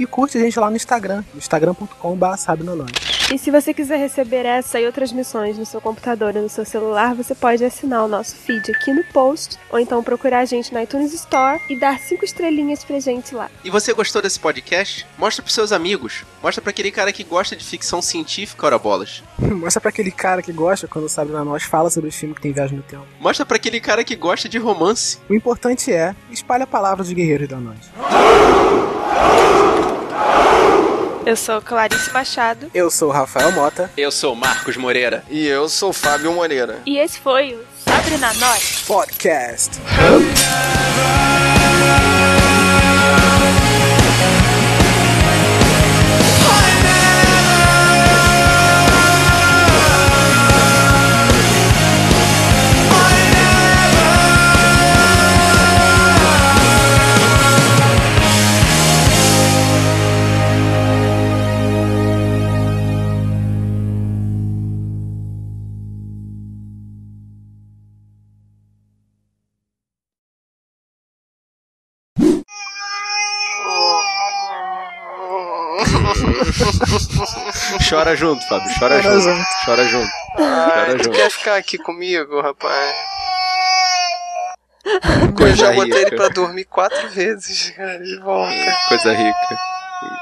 E 0.00 0.06
curte 0.06 0.38
a 0.38 0.40
gente 0.40 0.58
lá 0.58 0.70
no 0.70 0.76
Instagram, 0.76 1.22
instagram.com.br. 1.36 3.23
E 3.34 3.38
se 3.38 3.50
você 3.50 3.74
quiser 3.74 3.96
receber 3.96 4.46
essa 4.46 4.78
e 4.78 4.86
outras 4.86 5.10
missões 5.10 5.58
no 5.58 5.66
seu 5.66 5.80
computador 5.80 6.36
ou 6.36 6.42
no 6.42 6.48
seu 6.48 6.64
celular, 6.64 7.16
você 7.16 7.34
pode 7.34 7.64
assinar 7.64 8.04
o 8.04 8.06
nosso 8.06 8.36
feed 8.36 8.70
aqui 8.70 8.92
no 8.92 9.02
post, 9.06 9.58
ou 9.72 9.80
então 9.80 10.04
procurar 10.04 10.38
a 10.38 10.44
gente 10.44 10.72
na 10.72 10.84
iTunes 10.84 11.12
Store 11.12 11.60
e 11.68 11.76
dar 11.76 11.98
cinco 11.98 12.24
estrelinhas 12.24 12.84
pra 12.84 13.00
gente 13.00 13.34
lá. 13.34 13.50
E 13.64 13.70
você 13.70 13.92
gostou 13.92 14.22
desse 14.22 14.38
podcast? 14.38 15.04
Mostra 15.18 15.42
pros 15.42 15.52
seus 15.52 15.72
amigos. 15.72 16.24
Mostra 16.40 16.62
pra 16.62 16.70
aquele 16.70 16.92
cara 16.92 17.12
que 17.12 17.24
gosta 17.24 17.56
de 17.56 17.64
ficção 17.64 18.00
científica, 18.00 18.66
ora 18.66 18.78
bolas. 18.78 19.20
Mostra 19.36 19.80
pra 19.80 19.88
aquele 19.88 20.12
cara 20.12 20.40
que 20.40 20.52
gosta 20.52 20.86
quando 20.86 21.08
sabe 21.08 21.32
na 21.32 21.44
nós 21.44 21.64
fala 21.64 21.90
sobre 21.90 22.10
os 22.10 22.14
filmes 22.14 22.36
que 22.36 22.42
tem 22.42 22.52
viagem 22.52 22.76
no 22.76 22.84
tempo. 22.84 23.04
Mostra 23.18 23.44
pra 23.44 23.56
aquele 23.56 23.80
cara 23.80 24.04
que 24.04 24.14
gosta 24.14 24.48
de 24.48 24.58
romance. 24.58 25.18
O 25.28 25.34
importante 25.34 25.92
é 25.92 26.14
espalhe 26.30 26.62
a 26.62 26.68
palavra 26.68 27.02
dos 27.02 27.12
guerreiros 27.12 27.48
da 27.48 27.58
nós. 27.58 27.78
Eu 31.26 31.36
sou 31.36 31.60
Clarice 31.62 32.12
Machado. 32.12 32.70
Eu 32.74 32.90
sou 32.90 33.08
o 33.08 33.12
Rafael 33.12 33.50
Mota. 33.52 33.90
Eu 33.96 34.10
sou 34.10 34.34
Marcos 34.34 34.76
Moreira. 34.76 35.24
E 35.30 35.46
eu 35.46 35.68
sou 35.68 35.92
Fábio 35.92 36.32
Moreira. 36.32 36.80
E 36.84 36.98
esse 36.98 37.18
foi 37.18 37.54
o 37.54 37.64
Sabre 37.82 38.18
na 38.18 38.32
Nós 38.34 38.84
Podcast. 38.86 39.80
Chora 78.04 78.16
junto, 78.16 78.46
Fábio. 78.48 78.68
Chora, 78.78 79.00
Chora 79.00 79.02
junto. 79.02 79.22
junto. 79.22 79.46
Chora 79.64 79.84
junto. 79.86 80.10
Ai, 80.36 80.74
Chora 80.84 80.98
tu 80.98 81.04
junto. 81.04 81.16
quer 81.16 81.30
ficar 81.30 81.56
aqui 81.56 81.78
comigo, 81.78 82.42
rapaz? 82.42 82.94
Eu 85.40 85.54
já 85.56 85.72
botei 85.72 86.02
ele 86.02 86.14
pra 86.14 86.28
dormir 86.28 86.64
quatro 86.66 87.08
vezes, 87.08 87.70
cara, 87.70 87.98
de 87.98 88.16
volta. 88.20 88.78
Coisa 88.90 89.10
rica. 89.14 89.58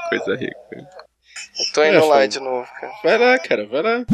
Coisa 0.07 0.35
rica. 0.37 0.55
Eu 0.71 1.73
tô 1.73 1.83
indo 1.83 1.97
É, 1.97 1.99
lá 1.99 2.15
foi. 2.15 2.27
de 2.29 2.39
novo, 2.39 2.67
cara. 2.79 2.93
Vai 3.03 3.17
lá, 3.17 3.37
cara, 3.39 3.67
vai 3.67 3.81
lá. 3.81 4.05